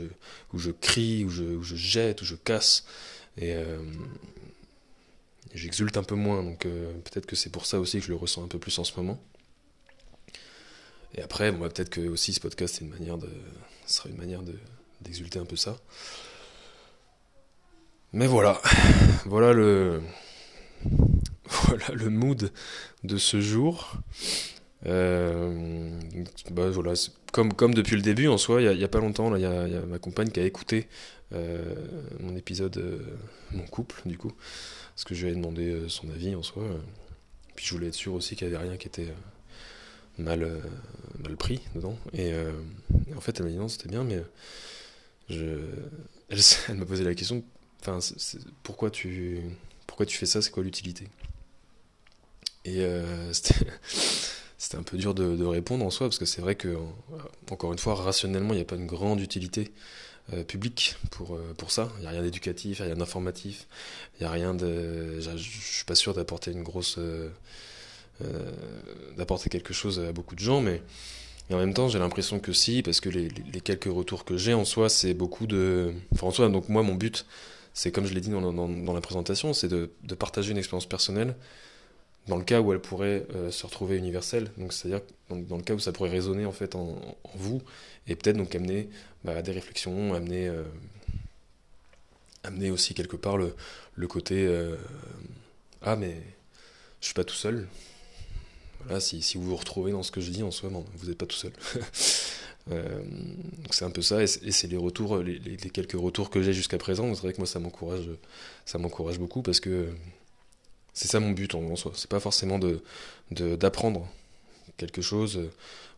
où 0.54 0.58
je 0.58 0.72
crie, 0.72 1.26
où 1.26 1.30
je, 1.30 1.44
où 1.44 1.64
je 1.64 1.76
jette, 1.76 2.22
où 2.22 2.26
je 2.26 2.36
casse. 2.36 2.86
Et 3.38 3.54
j'exulte 5.56 5.98
un 5.98 6.04
peu 6.04 6.16
moins, 6.16 6.44
donc 6.44 6.66
euh, 6.66 6.94
peut-être 7.06 7.26
que 7.26 7.36
c'est 7.36 7.50
pour 7.50 7.66
ça 7.66 7.80
aussi 7.80 8.00
que 8.00 8.06
je 8.06 8.10
le 8.10 8.16
ressens 8.16 8.44
un 8.44 8.48
peu 8.48 8.60
plus 8.60 8.78
en 8.78 8.84
ce 8.84 8.96
moment. 8.98 9.20
Et 11.16 11.22
après, 11.22 11.52
bon, 11.52 11.60
bah, 11.60 11.70
peut-être 11.70 11.90
que 11.90 12.02
aussi 12.02 12.34
ce 12.34 12.40
podcast 12.40 12.82
une 12.82 12.90
manière 12.90 13.18
de, 13.18 13.30
ce 13.88 13.96
sera 13.96 14.10
une 14.10 14.18
manière 14.18 14.44
de 14.44 14.54
d'exulter 15.02 15.40
un 15.40 15.46
peu 15.46 15.56
ça. 15.56 15.78
Mais 18.14 18.28
voilà, 18.28 18.62
voilà 19.26 19.54
le, 19.54 20.02
voilà 21.46 21.88
le 21.94 22.10
mood 22.10 22.52
de 23.04 23.18
ce 23.18 23.42
jour. 23.42 23.98
Euh, 24.86 26.00
bah 26.52 26.70
voilà, 26.70 26.94
comme, 27.32 27.54
comme 27.54 27.74
depuis 27.74 27.96
le 27.96 28.02
début 28.02 28.28
en 28.28 28.38
soi, 28.38 28.62
il 28.62 28.78
n'y 28.78 28.84
a, 28.84 28.88
pas 28.88 29.00
longtemps, 29.00 29.36
il 29.36 29.42
y, 29.42 29.46
a 29.46 29.86
ma 29.88 29.98
compagne 30.00 30.30
qui 30.30 30.40
a 30.40 30.46
écouté 30.46 30.88
euh, 31.34 31.76
mon 32.20 32.36
épisode, 32.36 32.78
euh, 32.78 33.00
mon 33.52 33.66
couple 33.66 34.02
du 34.06 34.18
coup, 34.18 34.32
parce 34.94 35.04
que 35.06 35.16
je 35.16 35.22
lui 35.22 35.32
avais 35.32 35.40
demandé 35.40 35.86
son 35.88 36.10
avis 36.10 36.36
en 36.36 36.44
soi. 36.44 36.64
Puis 37.56 37.66
je 37.66 37.74
voulais 37.74 37.88
être 37.88 37.96
sûr 37.96 38.14
aussi 38.14 38.36
qu'il 38.36 38.48
n'y 38.48 38.54
avait 38.54 38.68
rien 38.68 38.78
qui 38.78 38.88
était 38.88 39.08
mal, 40.18 40.62
mal 41.24 41.36
pris 41.36 41.62
dedans. 41.74 41.98
Et, 42.14 42.34
en 43.16 43.22
fait, 43.22 43.40
elle 43.40 43.46
m'a 43.46 43.52
dit 43.52 43.58
non, 43.58 43.70
c'était 43.70 43.90
bien, 43.90 44.04
mais 44.04 44.22
je... 45.30 45.58
elle, 46.70 46.76
m'a 46.76 46.86
posé 46.86 47.04
la 47.04 47.16
question 47.16 47.44
pourquoi, 48.64 48.90
tu, 48.90 49.42
pourquoi 49.88 50.06
tu 50.06 50.18
fais 50.18 50.26
ça? 50.26 50.42
C'est 50.42 50.52
quoi 50.52 50.64
l'utilité? 50.64 51.08
Et 52.66 52.86
c'était 53.32 53.66
c'était 54.66 54.78
un 54.78 54.84
peu 54.84 54.98
dur 54.98 55.14
de, 55.14 55.46
répondre 55.46 55.86
en 55.86 55.92
soi, 55.92 56.08
parce 56.08 56.18
que 56.18 56.26
c'est 56.26 56.42
vrai 56.42 56.56
que, 56.56 56.76
encore 57.52 57.72
une 57.72 57.78
fois, 57.78 57.94
rationnellement, 57.94 58.54
il 58.54 58.58
n'y 58.58 58.62
a 58.64 58.66
pas 58.66 58.78
une 58.78 58.88
grande 58.88 59.20
utilité 59.22 59.72
euh, 60.34 60.44
public 60.44 60.96
pour, 61.12 61.36
euh, 61.36 61.54
pour 61.56 61.70
ça. 61.70 61.92
Il 61.98 62.02
n'y 62.02 62.08
a 62.08 62.10
rien 62.10 62.24
d'éducatif, 62.24 62.80
il 62.80 62.82
n'y 62.82 62.86
a 62.86 62.94
rien 62.94 62.98
d'informatif, 62.98 63.68
il 64.16 64.24
n'y 64.24 64.28
a 64.28 64.32
rien 64.32 64.56
de. 64.56 65.20
Je 65.20 65.38
suis 65.38 65.86
pas 65.86 65.94
sûr 65.94 66.16
d'apporter 66.16 66.52
une 66.52 66.64
grosse. 66.64 66.96
Euh, 66.98 67.30
euh, 68.24 69.46
quelque 69.52 69.74
chose 69.74 70.00
à 70.00 70.12
beaucoup 70.12 70.36
de 70.36 70.40
gens, 70.40 70.62
mais. 70.62 70.82
En 71.52 71.58
même 71.58 71.76
temps, 71.76 71.88
j'ai 71.90 72.00
l'impression 72.00 72.40
que 72.40 72.54
si, 72.54 72.82
parce 72.82 73.00
que 73.00 73.10
les, 73.10 73.30
les 73.30 73.62
quelques 73.62 73.84
retours 73.86 74.26
que 74.26 74.36
j'ai 74.36 74.56
en 74.56 74.66
soi, 74.66 74.90
c'est 74.90 75.14
beaucoup 75.14 75.46
de. 75.46 75.94
Enfin, 76.12 76.26
en 76.26 76.32
soi, 76.32 76.50
donc 76.50 76.70
moi, 76.70 76.82
mon 76.82 76.96
but, 76.96 77.28
c'est 77.76 77.92
comme 77.92 78.06
je 78.06 78.14
l'ai 78.14 78.22
dit 78.22 78.30
dans, 78.30 78.94
la 78.94 79.02
présentation, 79.02 79.54
c'est 79.54 79.68
de, 79.68 79.90
partager 80.18 80.52
une 80.52 80.58
expérience 80.58 80.88
personnelle 80.88 81.36
dans 82.28 82.38
le 82.38 82.44
cas 82.44 82.62
où 82.62 82.72
elle 82.72 82.80
pourrait 82.80 83.28
euh, 83.36 83.52
se 83.52 83.66
retrouver 83.68 83.98
universelle, 83.98 84.50
donc 84.58 84.74
c'est-à-dire 84.74 85.02
dans, 85.30 85.58
le 85.58 85.62
cas 85.62 85.76
où 85.76 85.80
ça 85.80 85.92
pourrait 85.92 86.10
résonner 86.10 86.46
en 86.46 86.54
fait 86.54 86.74
en, 86.74 86.98
vous 87.36 87.62
et 88.08 88.16
peut-être 88.16 88.38
donc 88.38 88.56
amener 88.56 88.90
bah, 89.26 89.42
des 89.42 89.52
réflexions, 89.52 90.14
amener 90.14 90.48
euh, 90.48 90.64
amener 92.44 92.72
aussi 92.72 92.94
quelque 92.94 93.18
part 93.18 93.38
le, 93.38 93.54
le 93.96 94.08
côté 94.08 94.48
euh, 94.48 94.78
ah 95.82 95.98
mais 95.98 96.24
je 97.02 97.08
suis 97.08 97.14
pas 97.14 97.26
tout 97.26 97.36
seul. 97.36 97.68
Voilà, 98.86 99.00
si, 99.00 99.22
vous 99.36 99.44
vous 99.44 99.56
retrouvez 99.56 99.92
dans 99.92 100.04
ce 100.04 100.12
que 100.12 100.22
je 100.22 100.30
dis 100.32 100.44
en 100.44 100.52
soi, 100.52 100.70
non, 100.70 100.86
vous 100.96 101.08
n'êtes 101.08 101.18
pas 101.18 101.26
tout 101.26 101.36
seul. 101.36 101.52
euh, 102.72 103.04
c'est 103.72 103.86
un 103.86 103.92
peu 103.92 104.02
ça, 104.02 104.24
et 104.24 104.28
c'est 104.28 104.68
les 104.68 104.78
retours, 104.78 105.18
les, 105.18 105.40
les, 105.40 105.58
quelques 105.58 106.00
retours 106.00 106.30
que 106.30 106.42
j'ai 106.42 106.54
jusqu'à 106.54 106.78
présent. 106.78 107.14
C'est 107.16 107.22
vrai 107.22 107.34
que 107.34 107.38
moi 107.38 107.48
ça 107.48 107.60
m'encourage, 107.60 108.10
ça 108.66 108.78
m'encourage 108.78 109.20
beaucoup 109.20 109.42
parce 109.42 109.60
que 109.60 109.90
c'est 110.94 111.08
ça 111.08 111.20
mon 111.20 111.32
but 111.32 111.54
en, 111.56 111.76
soi. 111.76 111.92
C'est 111.96 112.10
pas 112.10 112.20
forcément 112.20 112.58
de 112.60 112.82
d'apprendre 113.32 114.08
quelque 114.78 115.02
chose 115.02 115.50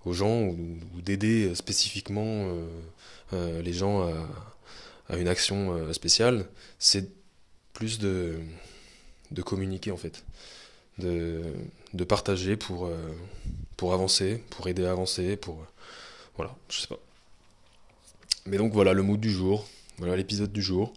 aux 0.06 0.14
gens 0.14 0.44
ou, 0.44 1.02
d'aider 1.02 1.54
spécifiquement 1.56 2.24
euh, 2.24 2.68
euh, 3.34 3.62
les 3.62 3.74
gens 3.74 4.02
à, 4.08 4.14
à, 5.10 5.18
une 5.18 5.28
action 5.28 5.74
euh, 5.74 5.94
spéciale. 5.94 6.48
C'est 6.80 7.10
plus 7.74 8.00
de 8.00 8.40
de 9.32 9.42
communiquer 9.42 9.92
en 9.92 9.98
fait, 9.98 10.24
de 11.00 11.42
de 11.94 12.04
partager 12.04 12.56
pour 12.56 12.86
euh, 12.86 12.98
pour 13.76 13.94
avancer, 13.94 14.44
pour 14.50 14.68
aider 14.68 14.86
à 14.86 14.92
avancer, 14.92 15.38
pour 15.38 15.64
voilà, 16.36 16.56
je 16.70 16.80
sais 16.82 16.88
pas. 16.88 17.00
Mais 18.46 18.58
donc 18.58 18.74
voilà 18.74 18.94
le 18.94 19.04
mood 19.04 19.20
du 19.20 19.32
jour, 19.32 19.68
voilà 19.98 20.16
l'épisode 20.16 20.52
du 20.52 20.62
jour. 20.62 20.94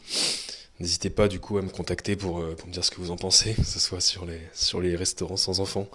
N'hésitez 0.79 1.11
pas 1.11 1.29
du 1.29 1.41
coup 1.41 1.59
à 1.59 1.63
me 1.63 1.69
contacter 1.69 2.17
pour, 2.17 2.41
euh, 2.41 2.55
pour 2.57 2.69
me 2.69 2.73
dire 2.73 2.85
ce 2.85 2.91
que 2.91 2.97
vous 2.97 3.11
en 3.11 3.17
pensez, 3.17 3.55
que 3.55 3.65
ce 3.65 3.79
soit 3.79 4.01
sur 4.01 4.25
les, 4.25 4.41
sur 4.55 4.81
les 4.81 4.97
restaurants 4.97 5.37
sans 5.37 5.61
enfants 5.61 5.89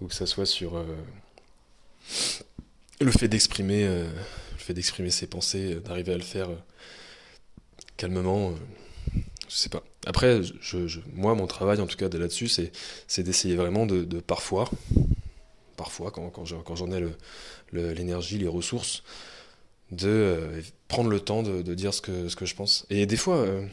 ou 0.00 0.08
que 0.08 0.14
ça 0.14 0.26
soit 0.26 0.46
sur 0.46 0.84
le 3.00 3.12
fait 3.12 3.28
d'exprimer 3.28 3.86
le 3.86 4.58
fait 4.58 4.74
d'exprimer 4.74 5.10
ses 5.10 5.28
pensées, 5.28 5.76
d'arriver 5.76 6.14
à 6.14 6.16
le 6.16 6.24
faire 6.24 6.48
calmement 7.96 8.54
je 9.48 9.54
sais 9.60 9.68
pas. 9.68 9.84
Après, 10.06 10.40
moi, 11.14 11.34
mon 11.34 11.46
travail, 11.46 11.80
en 11.80 11.86
tout 11.86 11.96
cas, 11.96 12.08
là-dessus, 12.08 12.48
c'est 12.48 13.22
d'essayer 13.22 13.56
vraiment 13.56 13.86
de, 13.86 14.04
parfois, 14.20 14.68
parfois, 15.76 16.10
quand, 16.10 16.44
j'en 16.44 16.92
ai 16.92 17.04
l'énergie, 17.72 18.38
le, 18.38 18.42
les 18.42 18.48
ressources, 18.48 19.02
de 19.90 20.08
euh, 20.08 20.60
prendre 20.88 21.10
le 21.10 21.20
temps 21.20 21.42
de, 21.42 21.62
dire 21.74 21.94
ce 21.94 22.00
que, 22.00 22.28
je 22.28 22.54
pense. 22.54 22.86
Et 22.90 23.06
des 23.06 23.16
fois, 23.16 23.36
euh, 23.36 23.66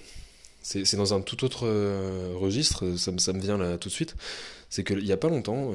c'est 0.62 0.96
dans 0.96 1.14
un 1.14 1.22
tout 1.22 1.44
autre 1.44 1.66
euh, 1.66 2.34
registre, 2.36 2.96
ça, 2.98 3.12
me 3.12 3.40
vient 3.40 3.58
là 3.58 3.78
tout 3.78 3.90
de 3.90 3.94
suite, 3.94 4.16
c'est 4.70 4.84
qu'il 4.84 5.04
n'y 5.04 5.12
a 5.12 5.18
pas 5.18 5.30
longtemps, 5.30 5.72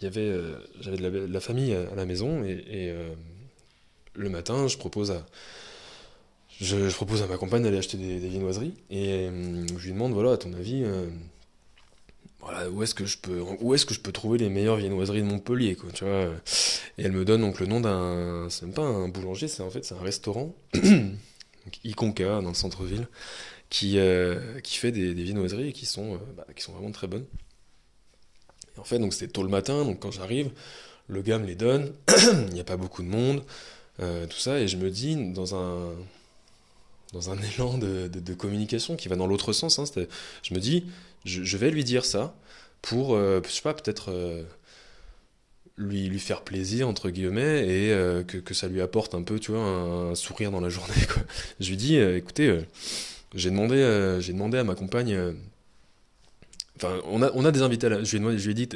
j'avais 0.00 0.28
de, 0.28 1.26
la, 1.30 1.40
famille 1.40 1.74
à, 1.74 1.94
la 1.94 2.06
maison, 2.06 2.42
et 2.44 2.94
le 4.14 4.28
matin, 4.28 4.66
je 4.68 4.78
propose 4.78 5.10
à 5.10 5.26
je, 6.60 6.94
propose 6.94 7.22
à 7.22 7.26
ma 7.26 7.36
compagne 7.36 7.62
d'aller 7.62 7.78
acheter 7.78 7.96
des, 7.96 8.18
viennoiseries 8.28 8.74
et 8.90 9.28
euh, 9.28 9.66
je 9.76 9.86
lui 9.86 9.92
demande 9.92 10.12
voilà 10.12 10.32
à 10.32 10.36
ton 10.36 10.52
avis 10.52 10.82
euh, 10.84 11.08
voilà 12.40 12.70
où 12.70 12.82
est-ce 12.82 12.94
que 12.94 13.06
je 13.06 13.18
peux 13.18 13.40
où 13.60 13.74
est-ce 13.74 13.86
que 13.86 13.94
je 13.94 14.00
peux 14.00 14.12
trouver 14.12 14.38
les 14.38 14.48
meilleures 14.48 14.76
viennoiseries 14.76 15.22
de 15.22 15.26
Montpellier 15.26 15.74
quoi 15.74 15.90
tu 15.92 16.04
vois? 16.04 16.30
Et 16.98 17.02
elle 17.02 17.12
me 17.12 17.24
donne 17.24 17.40
donc 17.40 17.60
le 17.60 17.66
nom 17.66 17.80
d'un 17.80 18.48
c'est 18.50 18.66
même 18.66 18.74
pas 18.74 18.82
un 18.82 19.08
boulanger 19.08 19.48
c'est 19.48 19.62
en 19.62 19.70
fait 19.70 19.84
c'est 19.84 19.94
un 19.94 20.02
restaurant 20.02 20.54
Iconca 21.84 22.40
dans 22.40 22.50
le 22.50 22.54
centre-ville 22.54 23.08
qui 23.70 23.98
euh, 23.98 24.60
qui 24.60 24.76
fait 24.76 24.92
des, 24.92 25.12
viennoiseries 25.14 25.72
qui 25.72 25.86
sont 25.86 26.20
bah, 26.36 26.46
qui 26.54 26.62
sont 26.62 26.72
vraiment 26.72 26.92
très 26.92 27.06
bonnes. 27.06 27.26
Et 28.76 28.80
en 28.80 28.84
fait 28.84 28.98
donc 28.98 29.12
c'était 29.12 29.32
tôt 29.32 29.42
le 29.42 29.48
matin 29.48 29.84
donc 29.84 30.00
quand 30.00 30.10
j'arrive 30.10 30.50
le 31.08 31.20
gars 31.22 31.38
me 31.38 31.46
les 31.46 31.56
donne 31.56 31.92
il 32.48 32.54
n'y 32.54 32.60
a 32.60 32.64
pas 32.64 32.76
beaucoup 32.76 33.02
de 33.02 33.08
monde 33.08 33.42
tout 33.98 34.38
ça 34.38 34.58
et 34.58 34.66
je 34.66 34.76
me 34.76 34.90
dis 34.90 35.14
dans 35.32 35.54
un 35.54 35.94
dans 37.14 37.30
un 37.30 37.38
élan 37.38 37.78
de, 37.78 38.34
communication 38.34 38.96
qui 38.96 39.08
va 39.08 39.16
dans 39.16 39.26
l'autre 39.26 39.52
sens. 39.52 39.78
Hein, 39.78 39.84
je 40.42 40.54
me 40.54 40.58
dis, 40.58 40.84
je, 41.24 41.56
vais 41.56 41.70
lui 41.70 41.84
dire 41.84 42.04
ça 42.04 42.34
pour, 42.82 43.14
euh, 43.14 43.40
je 43.46 43.50
sais 43.50 43.62
pas, 43.62 43.72
peut-être 43.72 44.10
euh, 44.10 44.42
lui, 45.78 46.08
lui 46.08 46.18
faire 46.18 46.42
plaisir, 46.42 46.88
entre 46.88 47.10
guillemets, 47.10 47.66
et 47.66 47.92
euh, 47.92 48.22
que, 48.24 48.36
que, 48.36 48.52
ça 48.52 48.68
lui 48.68 48.82
apporte 48.82 49.14
un 49.14 49.22
peu, 49.22 49.38
tu 49.38 49.52
vois, 49.52 49.62
un, 49.62 50.14
sourire 50.14 50.50
dans 50.50 50.60
la 50.60 50.68
journée. 50.68 50.94
Je 51.60 51.70
lui 51.70 51.76
dis, 51.76 51.96
écoutez, 51.96 52.60
j'ai 53.34 53.50
demandé, 53.50 53.76
demandé 54.28 54.58
à 54.58 54.64
ma 54.64 54.74
compagne. 54.74 55.34
Enfin, 56.76 57.00
on 57.06 57.22
a, 57.22 57.30
on 57.34 57.44
a 57.44 57.52
des 57.52 57.62
invités 57.62 57.86
à 57.86 57.90
la, 57.90 58.04
je, 58.04 58.16
lui 58.16 58.38
je 58.38 58.44
lui 58.44 58.50
ai 58.50 58.66
dit 58.66 58.68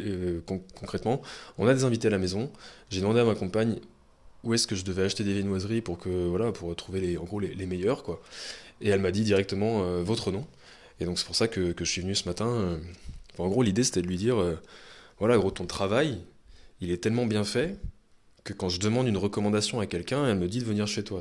concrètement, 0.77 1.20
on 1.59 1.66
a 1.66 1.74
des 1.74 1.83
invités 1.83 2.07
à 2.07 2.12
la 2.12 2.18
maison. 2.18 2.51
J'ai 2.90 3.01
demandé 3.01 3.18
à 3.18 3.24
ma 3.24 3.35
compagne 3.35 3.81
où 4.44 4.55
est-ce 4.55 4.66
que 4.66 4.77
je 4.77 4.85
devais 4.85 5.03
acheter 5.03 5.24
des 5.24 5.35
viennoiseries 5.35 5.81
pour 5.81 5.98
que 5.98 6.27
voilà 6.29 6.53
pour 6.53 6.74
trouver 6.77 7.01
les 7.01 7.18
en 7.18 7.24
gros 7.24 7.40
les, 7.40 7.55
les 7.55 7.66
meilleurs 7.66 8.03
quoi. 8.03 8.20
Et 8.81 8.88
elle 8.88 9.01
m'a 9.01 9.11
dit 9.11 9.24
directement 9.24 9.83
euh, 9.83 10.03
votre 10.03 10.31
nom. 10.31 10.46
Et 11.01 11.05
donc 11.05 11.18
c'est 11.18 11.27
pour 11.27 11.37
ça 11.37 11.48
que, 11.48 11.72
que, 11.72 11.85
je 11.85 11.90
suis 11.90 12.03
venu 12.03 12.14
ce 12.14 12.29
matin 12.29 12.48
euh. 12.48 12.79
en 13.38 13.48
gros 13.48 13.62
l'idée 13.62 13.85
c'était 13.85 14.03
de 14.03 14.07
lui 14.07 14.16
dire 14.16 14.40
euh, 14.40 14.61
voilà 15.18 15.37
gros 15.37 15.51
ton 15.51 15.66
travail 15.66 16.18
il 16.81 16.90
est 16.90 16.98
tellement 16.98 17.27
bien 17.27 17.44
fait 17.44 17.77
que 18.44 18.53
quand 18.53 18.68
je 18.68 18.81
demande 18.81 19.07
une 19.07 19.16
recommandation 19.16 19.81
à 19.81 19.87
quelqu'un 19.87 20.27
elle 20.29 20.38
me 20.38 20.48
dit 20.48 20.61
de 20.61 20.64
venir 20.64 20.87
chez 20.87 21.05
toi 21.05 21.20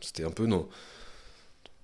c'était 0.00 0.24
un 0.24 0.30
peu 0.30 0.46
non 0.46 0.68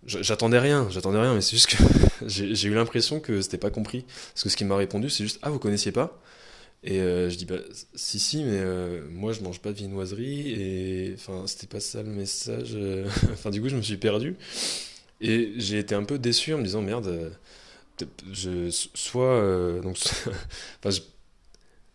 j'attendais 0.06 0.58
rien 0.58 0.88
j'attendais 0.90 1.20
rien 1.20 1.34
mais 1.34 1.42
c'est 1.42 1.56
juste 1.56 1.68
que 1.68 1.76
j'ai 2.26 2.68
eu 2.68 2.74
l'impression 2.74 3.20
que 3.20 3.40
c'était 3.42 3.58
pas 3.58 3.70
compris. 3.70 4.04
Parce 4.32 4.44
que 4.44 4.48
ce 4.48 4.56
qu'il 4.56 4.66
m'a 4.66 4.76
répondu 4.76 5.10
c'est 5.10 5.24
juste 5.24 5.38
ah 5.42 5.50
vous 5.50 5.58
connaissiez 5.58 5.92
pas? 5.92 6.18
Et 6.84 7.00
euh, 7.00 7.30
je 7.30 7.36
dis, 7.36 7.44
bah, 7.44 7.58
si, 7.94 8.18
si, 8.18 8.42
mais 8.42 8.58
euh, 8.58 9.02
moi 9.10 9.32
je 9.32 9.40
mange 9.42 9.60
pas 9.60 9.70
de 9.70 9.76
viennoiserie, 9.76 10.50
et 10.50 11.14
enfin, 11.14 11.44
c'était 11.46 11.68
pas 11.68 11.80
ça 11.80 12.02
le 12.02 12.10
message. 12.10 12.72
Euh. 12.74 13.06
enfin, 13.32 13.50
du 13.50 13.62
coup, 13.62 13.68
je 13.68 13.76
me 13.76 13.82
suis 13.82 13.96
perdu. 13.96 14.36
Et 15.20 15.52
j'ai 15.56 15.78
été 15.78 15.94
un 15.94 16.04
peu 16.04 16.18
déçu 16.18 16.54
en 16.54 16.58
me 16.58 16.64
disant, 16.64 16.82
merde, 16.82 17.32
je, 18.32 18.70
soit. 18.70 19.80
donc, 19.82 19.96
enfin, 20.84 21.02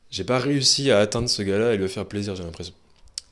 j'ai 0.10 0.23
pas 0.23 0.39
réussi 0.39 0.91
à 0.91 1.00
atteindre 1.00 1.30
ce 1.30 1.41
gars-là 1.41 1.73
et 1.73 1.78
lui 1.78 1.89
faire 1.89 2.06
plaisir, 2.08 2.36
j'ai 2.36 2.43
l'impression. 2.43 2.73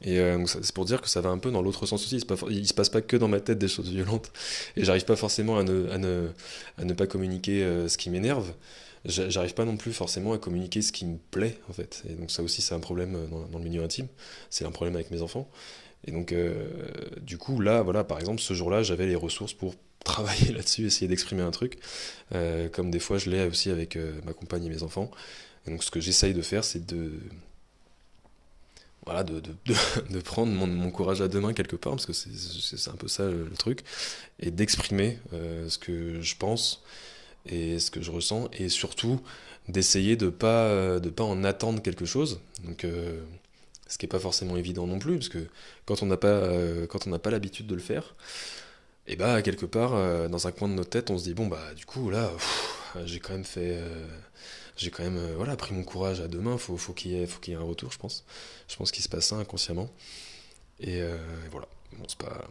Et 0.04 0.20
c'est 0.46 0.76
pour 0.76 0.86
dire 0.86 1.02
que 1.02 1.08
ça 1.08 1.22
va 1.22 1.30
un 1.30 1.38
peu 1.38 1.52
dans 1.52 1.62
l'autre 1.62 1.86
sens 1.86 2.04
aussi. 2.04 2.20
Pas, 2.26 2.36
il 2.50 2.68
se 2.68 2.74
passe 2.74 2.90
pas 2.90 3.02
que 3.02 3.16
dans 3.16 3.30
ma 3.30 3.40
tête 3.40 3.58
des 3.58 3.70
choses 3.70 3.90
violentes. 3.90 4.32
Et 4.76 4.84
j'arrive 4.84 5.06
pas 5.06 5.16
forcément 5.16 5.58
à 5.58 5.64
ne, 5.64 5.90
à 5.90 5.98
ne, 5.98 6.28
à 6.78 6.84
ne 6.84 6.94
pas 6.94 7.08
communiquer 7.08 7.62
ce 7.88 7.98
qui 7.98 8.10
m'énerve 8.10 8.54
j'arrive 9.06 9.54
pas 9.54 9.66
non 9.66 9.78
plus 9.78 9.94
forcément 9.94 10.34
à 10.34 10.38
communiquer 10.38 10.82
ce 10.82 10.92
qui 10.92 11.06
me 11.06 11.18
plaît 11.18 11.58
en 11.70 11.74
fait. 11.74 12.04
Et 12.10 12.14
donc 12.14 12.32
ça 12.32 12.44
aussi 12.44 12.62
c'est 12.62 12.74
un 12.74 12.80
problème 12.80 13.16
euh, 13.16 13.48
dans, 13.52 13.60
le 13.60 13.64
milieu 13.64 13.84
intime, 13.84 14.08
c'est 14.50 14.66
un 14.66 14.72
problème 14.72 14.96
avec 14.96 15.12
mes 15.12 15.22
enfants. 15.22 15.50
Et 16.06 16.12
donc 16.12 16.32
euh, 16.32 16.68
du 17.22 17.38
coup 17.38 17.60
là, 17.60 17.82
voilà, 17.82 18.04
par 18.04 18.20
exemple 18.20 18.42
ce 18.42 18.54
jour-là 18.54 18.84
j'avais 18.84 19.08
les 19.08 19.16
ressources 19.16 19.54
pour 19.54 19.76
travailler 20.06 20.52
là-dessus, 20.52 20.86
essayer 20.86 21.08
d'exprimer 21.08 21.42
un 21.42 21.52
truc, 21.52 21.80
euh, 22.34 22.70
comme 22.70 22.92
des 22.92 23.00
fois 23.00 23.18
je 23.18 23.30
l'ai 23.30 23.46
aussi 23.48 23.72
avec 23.72 23.98
ma 24.26 24.34
compagne 24.34 24.66
et 24.66 24.70
mes 24.70 24.84
enfants. 24.84 25.10
Et 25.68 25.72
donc 25.72 25.84
ce 25.84 25.92
que 25.92 26.00
j'essaye 26.00 26.34
de 26.34 26.42
faire 26.42 26.64
c'est 26.64 26.86
de 26.86 27.14
voilà, 29.06 29.24
de, 29.24 29.40
de, 29.40 30.20
prendre 30.24 30.52
mon, 30.52 30.66
mon, 30.66 30.90
courage 30.90 31.22
à 31.22 31.28
deux 31.28 31.40
mains 31.40 31.54
quelque 31.54 31.76
part, 31.76 31.94
parce 31.94 32.08
que 32.08 32.14
c'est 32.14 32.90
un 32.90 32.96
peu 32.96 33.08
ça 33.08 33.30
le, 33.30 33.48
truc, 33.52 33.84
et 34.40 34.50
d'exprimer 34.50 35.20
ce 35.32 35.78
que 35.78 36.22
je 36.22 36.36
pense, 36.36 36.84
et 37.46 37.80
ce 37.80 37.92
que 37.92 38.02
je 38.02 38.12
ressens, 38.12 38.50
et 38.54 38.70
surtout 38.70 39.22
d'essayer 39.68 40.16
de 40.16 40.30
pas 40.30 41.00
de 41.00 41.10
pas 41.10 41.24
en 41.24 41.44
attendre 41.44 41.82
quelque 41.82 42.06
chose. 42.06 42.40
Donc 42.64 42.84
euh, 42.84 43.22
ce 43.88 43.98
qui 43.98 44.06
est 44.06 44.10
pas 44.10 44.20
forcément 44.20 44.58
évident 44.58 44.88
non 44.88 45.00
plus, 45.00 45.16
parce 45.16 45.30
que 45.30 45.48
quand 45.86 46.04
on 46.04 46.08
n'a 46.08 46.18
pas 46.18 46.28
euh, 46.28 46.88
pas 46.88 47.30
l'habitude 47.30 47.68
de 47.68 47.76
le 47.76 47.82
faire, 47.82 48.16
et 49.08 49.14
eh 49.14 49.16
bah 49.16 49.42
quelque 49.42 49.66
part 49.66 49.94
euh, 49.94 50.28
dans 50.28 50.48
un 50.48 50.52
coin 50.52 50.68
de 50.68 50.74
notre 50.74 50.90
tête, 50.90 51.12
on 51.12 51.18
se 51.18 51.24
dit 51.26 51.34
bon 51.34 51.48
bah 51.48 51.74
du 51.76 51.86
coup 51.86 52.10
là 52.10 52.32
j'ai 53.06 53.20
quand 53.20 53.34
même 53.34 53.44
fait 53.44 53.80
j'ai 54.78 54.90
quand 54.92 55.04
même 55.04 55.20
voilà 55.36 55.56
pris 55.56 55.74
mon 55.74 55.84
courage 55.84 56.22
à 56.22 56.28
deux 56.28 56.40
mains, 56.40 56.58
faut 56.58 56.78
faut 56.78 56.94
qu'il 56.94 57.12
y 57.12 57.22
ait 57.22 57.28
faut 57.28 57.40
qu'il 57.40 57.54
y 57.54 57.58
ait 57.58 57.60
un 57.60 57.64
retour, 57.64 57.92
je 57.92 57.98
pense. 58.00 58.26
Je 58.68 58.76
pense 58.76 58.92
qu'il 58.92 59.04
se 59.04 59.10
passe 59.10 59.28
ça 59.28 59.36
inconsciemment. 59.36 59.90
Et 60.80 61.02
voilà, 61.52 61.68
bon 61.94 62.06
c'est 62.08 62.18
pas 62.18 62.48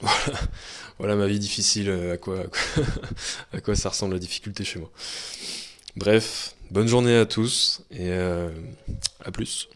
voilà, 0.98 1.16
ma 1.16 1.26
vie 1.26 1.38
difficile, 1.38 1.88
euh, 1.88 2.14
à 2.14 2.16
quoi, 2.16 2.44
à 3.52 3.60
quoi, 3.60 3.74
ça 3.74 3.88
ressemble 3.88 4.14
la 4.14 4.20
difficulté 4.20 4.64
chez 4.64 4.78
moi. 4.78 4.90
Bref, 5.96 6.54
bonne 6.70 6.88
journée 6.88 7.16
à 7.16 7.26
tous 7.26 7.82
et 7.90 8.10
euh, 8.10 8.50
à 9.24 9.30
plus. 9.30 9.68